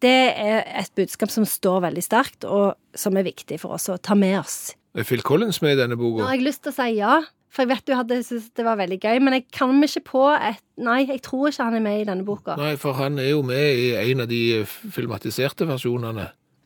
det 0.03 0.17
er 0.35 0.65
et 0.81 0.91
budskap 0.99 1.31
som 1.31 1.47
står 1.47 1.79
veldig 1.87 2.03
sterkt, 2.03 2.43
og 2.43 2.75
som 2.95 3.15
er 3.15 3.27
viktig 3.29 3.59
for 3.63 3.77
oss 3.79 3.87
å 3.89 3.97
ta 3.97 4.17
med 4.19 4.39
oss. 4.41 4.75
Er 4.95 5.07
Phil 5.07 5.23
Collins 5.23 5.61
med 5.63 5.75
i 5.75 5.81
denne 5.81 5.95
Nå 5.95 6.03
boka? 6.03 6.27
har 6.27 6.35
jeg 6.37 6.47
lyst 6.47 6.63
til 6.63 6.71
å 6.71 6.77
si 6.77 6.91
ja, 6.99 7.15
for 7.55 7.63
jeg 7.63 7.71
vet 7.71 7.87
du 7.87 7.95
hadde 7.95 8.19
syntes 8.23 8.51
det 8.55 8.65
var 8.67 8.79
veldig 8.79 8.99
gøy, 8.99 9.19
men 9.23 9.37
jeg 9.37 9.45
kan 9.55 9.71
meg 9.71 9.91
ikke 9.91 10.09
på 10.11 10.27
et 10.35 10.61
Nei, 10.75 11.05
jeg 11.07 11.21
tror 11.23 11.53
ikke 11.53 11.63
han 11.69 11.77
er 11.77 11.83
med 11.85 12.01
i 12.01 12.07
denne 12.07 12.25
boka. 12.27 12.57
Nei, 12.59 12.73
for 12.75 12.97
han 12.99 13.15
er 13.15 13.29
jo 13.29 13.39
med 13.47 13.77
i 13.79 13.93
en 13.95 14.25
av 14.25 14.27
de 14.27 14.41
filmatiserte 14.67 15.63
versjonene. 15.69 16.25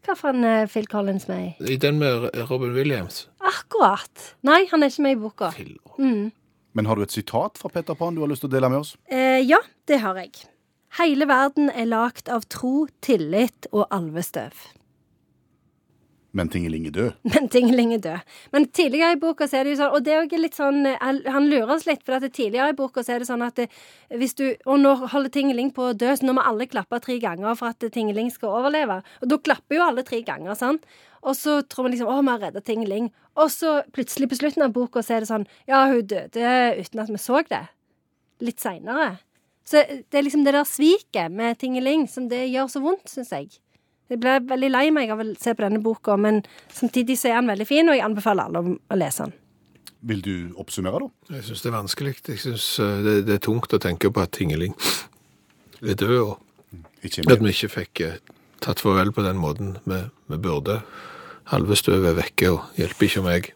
Hva 0.10 0.15
for 0.17 0.34
en 0.34 0.41
eh, 0.41 0.65
Phil 0.65 0.88
Collins 0.89 1.28
med 1.30 1.41
i? 1.43 1.74
I 1.74 1.76
den 1.78 2.00
med 2.02 2.32
Robin 2.50 2.72
Williams. 2.74 3.28
Akkurat! 3.45 4.24
Nei, 4.41 4.63
han 4.72 4.82
er 4.82 4.89
ikke 4.89 5.04
med 5.06 5.13
i 5.13 5.19
boka. 5.22 5.52
Phil. 5.54 5.76
Men 6.74 6.89
har 6.89 6.98
du 6.98 7.04
et 7.06 7.13
sitat 7.13 7.62
fra 7.62 7.69
Peter 7.69 7.93
Pan 7.93 8.17
du 8.17 8.24
har 8.24 8.32
lyst 8.32 8.41
til 8.41 8.50
å 8.50 8.56
dele 8.56 8.72
med 8.74 8.82
oss? 8.82 8.95
Eh, 9.06 9.38
ja, 9.45 9.60
det 9.86 10.00
har 10.02 10.17
jeg. 10.17 10.34
Hele 10.98 11.28
verden 11.30 11.69
er 11.69 11.86
lagt 11.91 12.26
av 12.34 12.48
tro, 12.50 12.88
tillit 13.06 13.69
og 13.69 13.86
alvestøv. 13.93 14.58
Men 16.32 16.50
Tingeling 16.50 16.86
er 16.86 16.94
død. 16.94 17.12
Men 17.34 17.48
Tingeling 17.50 17.94
er 17.96 18.02
død. 18.04 18.34
Men 18.54 18.68
tidligere 18.70 19.15
i 19.15 19.20
boka 19.20 19.48
så 19.50 19.60
er 19.60 19.65
det 19.65 19.74
jo 19.74 19.80
sånn 19.80 19.96
Og 19.98 20.04
det 20.06 20.13
er 20.13 20.26
jo 20.26 20.42
litt 20.42 20.58
sånn 20.58 20.86
eh, 20.86 21.30
Han 21.34 21.48
lurer 21.50 21.74
oss 21.74 21.88
litt, 21.89 22.04
for 22.06 22.20
at 22.20 22.26
tidligere 22.36 22.74
i 22.74 22.78
boka 22.78 23.02
så 23.06 23.15
er 23.15 23.24
det 23.24 23.30
sånn 23.30 23.46
at 23.46 23.58
det, 23.58 23.65
hvis 24.13 24.38
du 24.38 24.44
Og 24.70 24.78
nå 24.82 24.92
holder 25.10 25.34
Tingeling 25.34 25.72
på 25.74 25.88
å 25.89 25.96
dø, 25.98 26.12
så 26.13 26.28
nå 26.28 26.36
må 26.38 26.44
alle 26.46 26.70
klappe 26.70 27.00
tre 27.02 27.18
ganger 27.22 27.58
for 27.58 27.74
at 27.74 27.88
Tingeling 27.96 28.30
skal 28.34 28.60
overleve. 28.60 29.00
Og 29.24 29.32
da 29.32 29.39
klapper 29.42 29.80
jo 29.80 29.88
alle 29.88 30.06
tre 30.06 30.22
ganger, 30.28 30.54
sant? 30.60 30.86
Og 31.26 31.34
så 31.36 31.60
tror 31.65 31.88
vi 31.88 31.96
liksom 31.96 32.12
Å, 32.12 32.20
vi 32.22 32.34
har 32.36 32.44
redda 32.46 32.62
Tingeling. 32.65 33.10
Og 33.39 33.50
så 33.54 33.80
plutselig 33.96 34.30
på 34.30 34.38
slutten 34.39 34.68
av 34.68 34.76
boka 34.76 35.02
så 35.06 35.18
er 35.18 35.26
det 35.26 35.32
sånn 35.32 35.48
Ja, 35.70 35.88
hun 35.89 36.06
døde 36.06 36.54
uten 36.78 37.02
at 37.02 37.10
vi 37.10 37.24
så 37.24 37.42
det. 37.50 37.63
Litt 38.46 38.62
seinere. 38.62 39.15
Så 39.65 39.82
det 39.86 40.18
er 40.18 40.26
liksom 40.26 40.46
det 40.46 40.54
der 40.56 40.65
sviket 40.65 41.34
med 41.34 41.58
Tingeling 41.62 42.06
som 42.10 42.30
det 42.30 42.46
gjør 42.50 42.70
så 42.72 42.82
vondt, 42.86 43.10
syns 43.10 43.34
jeg. 43.34 43.60
Jeg 44.10 44.22
ble 44.24 44.39
veldig 44.50 44.69
lei 44.72 44.88
meg 44.93 45.12
av 45.13 45.22
å 45.22 45.28
se 45.38 45.54
på 45.54 45.62
denne 45.62 45.82
boka, 45.86 46.15
men 46.17 46.41
samtidig 46.74 47.19
så 47.19 47.30
er 47.30 47.38
den 47.39 47.52
veldig 47.52 47.67
fin, 47.69 47.89
og 47.91 47.98
jeg 47.98 48.06
anbefaler 48.08 48.50
alle 48.50 48.74
å 48.74 48.98
lese 48.98 49.28
den. 49.28 49.36
Vil 50.10 50.22
du 50.24 50.34
oppsummere, 50.62 51.04
da? 51.04 51.36
Jeg 51.36 51.45
syns 51.50 51.62
det 51.62 51.69
er 51.69 51.76
vanskelig. 51.76 52.13
Jeg 52.32 52.41
syns 52.41 52.65
det, 53.06 53.15
det 53.28 53.36
er 53.36 53.43
tungt 53.43 53.76
å 53.76 53.82
tenke 53.84 54.10
på 54.15 54.24
at 54.24 54.32
Tingeling 54.38 54.74
er 55.84 56.00
død, 56.00 56.17
og 56.24 56.38
at 57.04 57.43
vi 57.43 57.54
ikke 57.54 57.72
fikk 57.74 58.04
eh, 58.08 58.17
tatt 58.63 58.82
farvel 58.84 59.12
på 59.15 59.26
den 59.28 59.38
måten 59.39 59.76
vi, 59.86 60.02
vi 60.32 60.39
burde. 60.41 60.80
Halve 61.52 61.78
støvet 61.80 62.13
er 62.13 62.17
vekke, 62.17 62.54
og 62.56 62.80
hjelper 62.80 63.10
ikke 63.10 63.26
meg. 63.26 63.52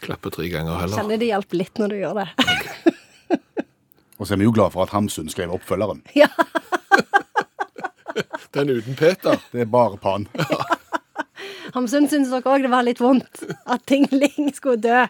Klapper 0.00 0.32
tre 0.32 0.48
ganger 0.48 0.80
heller. 0.80 0.96
Kjenner 0.96 1.20
det 1.20 1.28
hjelper 1.30 1.60
litt 1.60 1.80
når 1.80 1.92
du 1.92 2.00
gjør 2.00 2.22
det. 2.22 2.28
Og 4.20 4.28
så 4.28 4.34
er 4.34 4.40
vi 4.42 4.44
jo 4.44 4.52
glad 4.52 4.74
for 4.74 4.84
at 4.84 4.92
Hamsun 4.92 5.30
skrev 5.32 5.52
oppfølgeren. 5.54 6.02
ja. 6.18 6.28
Den 8.54 8.70
uten 8.70 8.96
Peter. 8.98 9.40
Det 9.52 9.64
er 9.64 9.70
bare 9.70 9.98
Pan. 10.00 10.28
Hamsun 11.74 12.08
syns 12.10 12.30
dere 12.32 12.50
òg 12.50 12.64
det 12.66 12.72
var 12.72 12.86
litt 12.86 13.00
vondt 13.02 13.44
at 13.70 13.84
Tingling 13.86 14.50
skulle 14.54 14.80
dø. 14.82 15.04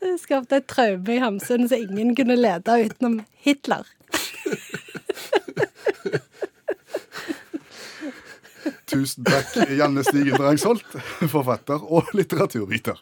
Det 0.00 0.12
skapte 0.20 0.60
et 0.60 0.68
traume 0.70 1.16
i 1.16 1.22
Hamsun 1.22 1.66
så 1.68 1.78
ingen 1.80 2.14
kunne 2.16 2.36
lede 2.38 2.76
utenom 2.84 3.20
Hitler. 3.42 3.88
Tusen 8.90 9.24
takk, 9.24 9.54
Janne 9.78 10.02
Stigen 10.02 10.34
Drangsholt, 10.34 10.96
forfatter 11.30 11.82
og 11.82 12.10
litteraturviter. 12.16 12.98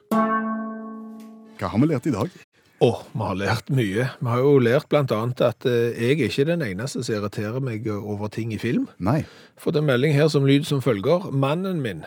Hva 1.58 1.72
har 1.72 1.80
vi 1.82 1.88
lært 1.90 2.06
i 2.10 2.14
dag? 2.14 2.34
Å, 2.78 2.90
vi 3.10 3.24
har 3.26 3.38
lært 3.38 3.70
mye. 3.74 4.04
Vi 4.20 4.28
har 4.30 4.38
jo 4.38 4.58
lært 4.62 4.86
blant 4.92 5.10
annet 5.10 5.40
at 5.42 5.66
eh, 5.66 5.96
jeg 5.98 6.20
er 6.20 6.28
ikke 6.28 6.44
den 6.46 6.62
eneste 6.62 7.02
som 7.02 7.16
irriterer 7.16 7.62
meg 7.64 7.88
over 7.90 8.30
ting 8.30 8.52
i 8.54 8.58
film. 8.62 8.86
Nei. 9.02 9.24
Fått 9.58 9.80
en 9.80 9.88
melding 9.88 10.14
her 10.14 10.28
som 10.30 10.46
lyd 10.46 10.68
som 10.68 10.82
følger. 10.84 11.26
Mannen 11.34 11.80
min, 11.82 12.04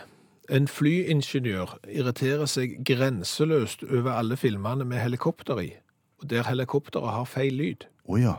en 0.48 0.70
flyingeniør, 0.72 1.76
irriterer 1.92 2.48
seg 2.48 2.78
grenseløst 2.88 3.84
over 3.90 4.14
alle 4.16 4.38
filmene 4.40 4.88
med 4.88 5.04
helikopter 5.04 5.60
i, 5.60 5.74
og 6.24 6.30
der 6.32 6.48
helikopteret 6.48 7.18
har 7.18 7.28
feil 7.28 7.60
lyd. 7.60 7.84
Å 8.08 8.22
ja. 8.22 8.38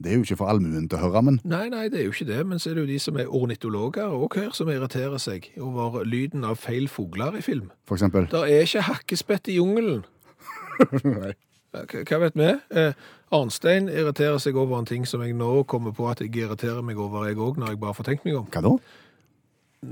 Det 0.00 0.14
er 0.14 0.16
jo 0.16 0.24
ikke 0.24 0.38
for 0.40 0.48
allmuen 0.48 0.86
til 0.88 0.96
å 0.96 1.02
høre, 1.02 1.20
men 1.26 1.36
Nei, 1.44 1.66
nei, 1.68 1.82
det 1.92 2.00
er 2.00 2.06
jo 2.06 2.14
ikke 2.14 2.30
det, 2.30 2.38
men 2.48 2.62
så 2.62 2.70
er 2.70 2.78
det 2.78 2.86
jo 2.86 2.92
de 2.94 2.96
som 3.04 3.18
er 3.20 3.28
ornitologer 3.28 4.14
og 4.16 4.38
her 4.40 4.54
som 4.56 4.70
irriterer 4.72 5.20
seg 5.20 5.50
over 5.60 6.00
lyden 6.08 6.48
av 6.48 6.56
feil 6.62 6.88
fugler 6.88 7.36
i 7.36 7.44
film. 7.44 7.68
for 7.84 8.00
eksempel 8.00 8.30
Det 8.32 8.40
er 8.40 8.64
ikke 8.64 8.86
hakkespett 8.88 9.52
i 9.52 9.58
jungelen. 9.60 10.00
Nei. 11.04 11.32
Hva 11.70 12.18
vet 12.24 12.34
vi? 12.34 12.48
Eh, 12.74 12.92
Arnstein 13.36 13.86
irriterer 13.92 14.40
seg 14.42 14.56
over 14.58 14.80
en 14.80 14.88
ting 14.88 15.04
som 15.06 15.22
jeg 15.22 15.36
nå 15.38 15.50
kommer 15.70 15.92
på 15.94 16.08
at 16.10 16.18
jeg 16.24 16.32
irriterer 16.34 16.82
meg 16.82 16.98
over, 16.98 17.28
jeg 17.28 17.38
òg, 17.38 17.60
når 17.62 17.74
jeg 17.76 17.80
bare 17.84 17.94
får 17.94 18.08
tenkt 18.08 18.24
meg 18.26 18.40
om. 18.40 18.48
Hva 18.50 18.62
da? 18.66 18.72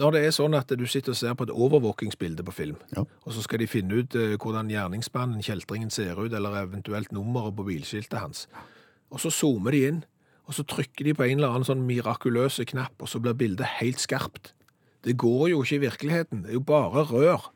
Når 0.02 0.12
det 0.16 0.20
er 0.26 0.34
sånn 0.36 0.56
at 0.58 0.68
du 0.76 0.82
sitter 0.90 1.14
og 1.14 1.16
ser 1.16 1.36
på 1.38 1.46
et 1.46 1.52
overvåkingsbilde 1.54 2.44
på 2.44 2.52
film, 2.52 2.76
Ja. 2.96 3.04
og 3.24 3.32
så 3.32 3.40
skal 3.46 3.62
de 3.62 3.66
finne 3.70 4.02
ut 4.02 4.14
eh, 4.18 4.34
hvordan 4.36 4.68
gjerningsmannen, 4.68 5.40
kjeltringen, 5.40 5.88
ser 5.94 6.18
ut, 6.18 6.32
eller 6.34 6.58
eventuelt 6.64 7.12
nummeret 7.14 7.54
på 7.56 7.64
bilskiltet 7.70 8.18
hans, 8.20 8.48
og 9.08 9.22
så 9.22 9.30
zoomer 9.32 9.72
de 9.72 9.84
inn, 9.88 10.02
og 10.50 10.58
så 10.58 10.64
trykker 10.66 11.04
de 11.08 11.14
på 11.14 11.24
en 11.24 11.38
eller 11.38 11.54
annen 11.54 11.64
sånn 11.68 11.86
mirakuløse 11.88 12.66
knapp, 12.68 12.98
og 13.00 13.08
så 13.08 13.20
blir 13.22 13.36
bildet 13.38 13.78
helt 13.78 14.00
skarpt. 14.02 14.52
Det 15.06 15.14
går 15.16 15.50
jo 15.54 15.62
ikke 15.62 15.78
i 15.78 15.84
virkeligheten, 15.86 16.42
det 16.42 16.50
er 16.52 16.58
jo 16.58 16.64
bare 16.68 17.06
rør. 17.08 17.48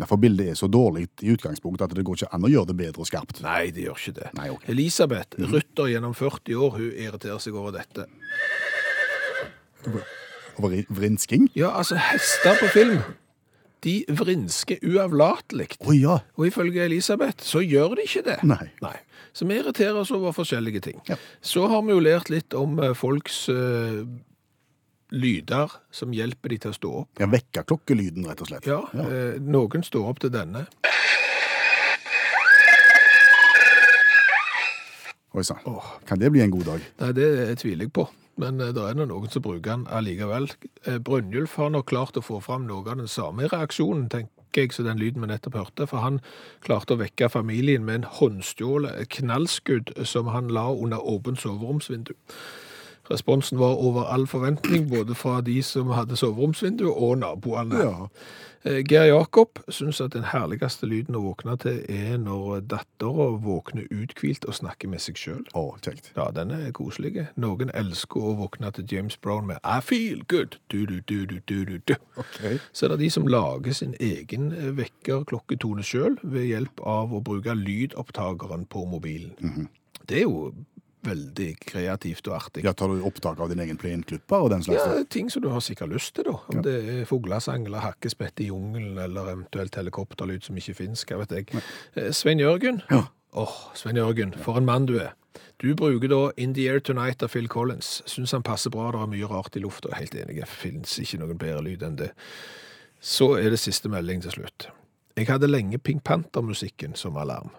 Ja, 0.00 0.08
For 0.10 0.18
bildet 0.18 0.50
er 0.50 0.58
så 0.58 0.66
dårlig 0.66 1.06
i 1.22 1.30
utgangspunktet 1.34 1.86
at 1.86 1.94
det 1.94 2.02
går 2.06 2.18
ikke 2.18 2.30
an 2.34 2.46
å 2.46 2.50
gjøre 2.50 2.72
det 2.72 2.78
bedre 2.80 3.06
skarpt. 3.06 3.42
Nei, 3.44 3.68
det 3.74 3.86
gjør 3.86 4.00
ikke 4.00 4.16
det. 4.16 4.30
Nei, 4.38 4.48
ok. 4.50 4.64
Elisabeth, 4.74 5.38
rytter 5.52 5.90
gjennom 5.92 6.16
40 6.18 6.62
år, 6.66 6.78
hun 6.80 7.02
irriterer 7.06 7.42
seg 7.42 7.58
over 7.58 7.76
dette. 7.76 8.08
Over 10.58 10.80
vrinsking? 10.88 11.46
Ja, 11.54 11.70
altså, 11.78 11.98
hester 12.00 12.58
på 12.58 12.70
film, 12.74 13.04
de 13.84 13.98
vrinsker 14.08 14.82
uavlatelig. 14.82 15.74
Å 15.84 15.94
ja. 15.94 16.18
Og 16.38 16.48
ifølge 16.48 16.86
Elisabeth 16.88 17.44
så 17.44 17.62
gjør 17.62 17.98
de 17.98 18.06
ikke 18.08 18.24
det. 18.26 18.38
Nei. 18.48 18.96
Så 19.34 19.46
vi 19.48 19.58
irriterer 19.58 19.98
oss 20.00 20.12
over 20.14 20.34
forskjellige 20.34 20.80
ting. 20.88 21.00
Ja. 21.10 21.18
Så 21.44 21.66
har 21.70 21.82
vi 21.84 21.94
jo 21.94 22.02
lært 22.02 22.30
litt 22.32 22.54
om 22.56 22.78
eh, 22.80 22.94
folks 22.96 23.44
eh, 23.52 24.04
lyder 25.12 25.72
som 25.94 26.12
hjelper 26.14 26.54
de 26.54 26.58
til 26.64 26.72
å 26.72 26.78
stå 26.78 26.92
opp. 27.02 27.10
Ja, 27.20 27.28
Vekkerklokkelyden, 27.32 28.26
rett 28.28 28.42
og 28.44 28.50
slett. 28.50 28.66
Ja, 28.68 28.80
eh, 29.04 29.40
noen 29.40 29.84
står 29.86 30.10
opp 30.10 30.24
til 30.24 30.32
denne. 30.34 30.66
Oi 35.34 35.42
sann. 35.42 35.58
Kan 36.06 36.20
det 36.22 36.30
bli 36.30 36.44
en 36.44 36.52
god 36.54 36.68
dag? 36.68 36.84
Nei, 37.00 37.10
det 37.16 37.58
tviler 37.58 37.88
jeg 37.88 37.92
på. 37.96 38.06
Men 38.40 38.60
eh, 38.60 38.70
det 38.74 38.82
er 38.82 38.98
noen 38.98 39.30
som 39.30 39.42
bruker 39.42 39.66
den 39.72 39.88
allikevel. 39.90 40.48
Eh, 40.86 41.00
Brynjulf 41.02 41.56
har 41.58 41.72
nok 41.74 41.88
klart 41.90 42.18
å 42.18 42.24
få 42.24 42.40
fram 42.42 42.68
noe 42.68 42.86
av 42.86 43.00
den 43.02 43.10
samme 43.10 43.48
reaksjonen, 43.50 44.08
tenker 44.12 44.30
jeg, 44.54 44.70
som 44.74 44.86
den 44.86 45.00
lyden 45.02 45.24
vi 45.24 45.30
nettopp 45.32 45.58
hørte. 45.58 45.88
For 45.90 46.04
han 46.04 46.20
klarte 46.62 46.94
å 46.94 47.00
vekke 47.02 47.30
familien 47.32 47.86
med 47.86 48.02
en 48.02 48.10
håndstjålet 48.20 49.08
knallskudd 49.16 49.90
som 50.06 50.30
han 50.30 50.52
la 50.54 50.68
under 50.70 51.02
åpent 51.02 51.42
soveromsvindu. 51.42 52.14
Responsen 53.10 53.58
var 53.60 53.76
over 53.76 54.08
all 54.08 54.26
forventning, 54.26 54.88
både 54.90 55.14
fra 55.14 55.40
de 55.44 55.62
som 55.62 55.92
hadde 55.92 56.16
soveromsvindu 56.16 56.88
og 56.90 57.18
naboene. 57.18 57.84
Ja. 57.84 58.08
Eh, 58.64 58.80
Geir 58.88 59.04
Jakob 59.04 59.58
syns 59.68 60.00
at 60.00 60.14
den 60.14 60.24
herligste 60.24 60.86
lyden 60.88 61.18
å 61.18 61.20
våkne 61.20 61.58
til 61.60 61.82
er 61.92 62.14
når 62.16 62.62
dattera 62.72 63.26
våkner 63.44 63.84
uthvilt 63.92 64.46
og 64.48 64.56
snakker 64.56 64.88
med 64.88 65.04
seg 65.04 65.20
sjøl. 65.20 65.42
Å, 65.52 65.66
kjekt. 65.84 66.08
Ja, 66.16 66.30
den 66.32 66.54
er 66.56 66.72
koselig. 66.72 67.26
Noen 67.36 67.72
elsker 67.76 68.24
å 68.24 68.32
våkne 68.40 68.72
til 68.72 68.88
James 68.88 69.18
Brown 69.20 69.50
med 69.52 69.60
I 69.60 69.84
feel 69.84 70.24
good. 70.32 70.56
Du, 70.72 70.86
du, 70.88 71.02
du, 71.04 71.26
du, 71.28 71.40
du, 71.44 71.76
du, 71.76 71.94
Okay. 72.16 72.56
Ok. 72.56 72.60
Så 72.72 72.86
er 72.86 72.94
det 72.94 73.02
de 73.02 73.10
som 73.10 73.26
lager 73.28 73.76
sin 73.76 73.92
egen 74.00 74.52
eh, 74.56 74.70
vekkerklokketone 74.78 75.84
sjøl 75.84 76.16
ved 76.22 76.48
hjelp 76.48 76.80
av 76.88 77.12
å 77.12 77.20
bruke 77.24 77.52
lydopptakeren 77.58 78.64
på 78.70 78.86
mobilen. 78.88 79.68
Det 80.08 80.22
er 80.22 80.24
jo 80.24 80.54
veldig 81.06 81.48
kreativt 81.62 82.28
og 82.30 82.36
artig. 82.38 82.64
Ja, 82.66 82.72
Tar 82.76 82.92
du 82.92 83.02
opptak 83.06 83.40
av 83.40 83.50
din 83.52 83.62
egen 83.64 83.78
plenklipper 83.80 84.46
og 84.46 84.52
den 84.54 84.64
slags? 84.66 84.84
Ja, 84.84 85.02
ting 85.10 85.30
som 85.32 85.44
du 85.44 85.50
har 85.52 85.62
sikkert 85.64 85.92
lyst 85.94 86.14
til, 86.16 86.28
da. 86.28 86.38
Om 86.52 86.62
det 86.66 86.76
er 86.94 87.04
fuglesang 87.08 87.66
eller 87.68 87.84
hakkespett 87.84 88.40
i 88.44 88.48
jungelen, 88.50 88.96
eller 88.98 89.32
eventuelt 89.34 89.76
helikopterlyd 89.78 90.46
som 90.46 90.56
ikke 90.60 90.76
fins, 90.80 91.04
hva 91.08 91.20
vet 91.22 91.36
jeg. 91.38 91.50
Nei. 91.54 92.08
Svein 92.16 92.42
Jørgen. 92.42 92.82
Ja. 92.90 93.06
Åh, 93.34 93.54
Svein 93.74 93.98
Jørgen, 93.98 94.34
for 94.44 94.58
en 94.60 94.66
mann 94.68 94.86
du 94.90 94.96
er. 94.98 95.14
Du 95.62 95.74
bruker 95.74 96.08
da 96.10 96.20
In 96.36 96.54
the 96.54 96.68
Air 96.70 96.80
Tonight 96.80 97.22
av 97.22 97.32
Phil 97.32 97.48
Collins. 97.48 98.02
Syns 98.06 98.32
han 98.32 98.44
passer 98.46 98.70
bra, 98.70 98.90
det 98.94 99.00
er 99.02 99.10
mye 99.10 99.30
rart 99.30 99.56
i 99.58 99.62
lufta. 99.62 99.94
Helt 99.98 100.14
enig, 100.14 100.38
det 100.40 100.48
fins 100.50 100.98
ikke 101.02 101.18
noen 101.22 101.38
bedre 101.40 101.62
lyd 101.66 101.82
enn 101.86 101.98
det. 101.98 102.10
Så 103.04 103.34
er 103.38 103.50
det 103.52 103.60
siste 103.62 103.90
melding 103.92 104.22
til 104.24 104.34
slutt. 104.38 104.68
Jeg 105.14 105.28
hadde 105.30 105.50
lenge 105.50 105.78
Pink 105.78 106.02
Panther-musikken 106.06 106.96
som 106.98 107.16
alarm. 107.20 107.52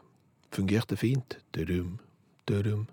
Fungerte 0.51 0.97
fint. 0.99 1.37
Dudum, 1.55 1.99
dudum. 2.47 2.87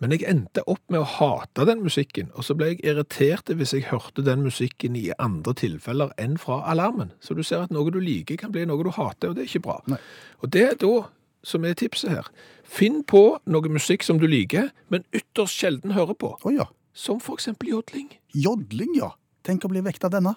Men 0.00 0.14
jeg 0.14 0.24
endte 0.28 0.64
opp 0.64 0.80
med 0.88 1.02
å 1.02 1.08
hate 1.18 1.66
den 1.68 1.82
musikken, 1.84 2.30
og 2.32 2.46
så 2.46 2.56
ble 2.56 2.70
jeg 2.70 2.80
irritert 2.88 3.52
hvis 3.52 3.74
jeg 3.76 3.90
hørte 3.90 4.24
den 4.24 4.40
musikken 4.46 4.96
i 4.96 5.10
andre 5.20 5.52
tilfeller 5.60 6.14
enn 6.20 6.38
fra 6.40 6.62
alarmen. 6.72 7.12
Så 7.20 7.36
du 7.36 7.42
ser 7.44 7.66
at 7.66 7.74
noe 7.74 7.92
du 7.92 8.00
liker 8.00 8.40
kan 8.40 8.54
bli 8.54 8.64
noe 8.68 8.80
du 8.86 8.92
hater, 8.96 9.30
og 9.30 9.36
det 9.36 9.44
er 9.44 9.50
ikke 9.50 9.66
bra. 9.68 9.78
Nei. 9.92 10.00
Og 10.40 10.52
det 10.56 10.64
er 10.70 10.78
da 10.80 10.94
som 11.44 11.64
er 11.68 11.76
tipset 11.76 12.12
her. 12.12 12.28
Finn 12.64 13.02
på 13.04 13.24
noe 13.44 13.72
musikk 13.72 14.04
som 14.06 14.20
du 14.20 14.28
liker, 14.28 14.70
men 14.88 15.04
ytterst 15.16 15.60
sjelden 15.60 15.96
hører 15.96 16.16
på. 16.16 16.34
Oh, 16.44 16.52
ja. 16.52 16.70
Som 16.96 17.20
for 17.20 17.36
eksempel 17.36 17.72
jodling. 17.74 18.08
Jodling, 18.32 18.96
ja. 18.98 19.12
Tenk 19.46 19.64
å 19.64 19.72
bli 19.72 19.84
vekt 19.84 20.04
av 20.08 20.16
denne. 20.16 20.36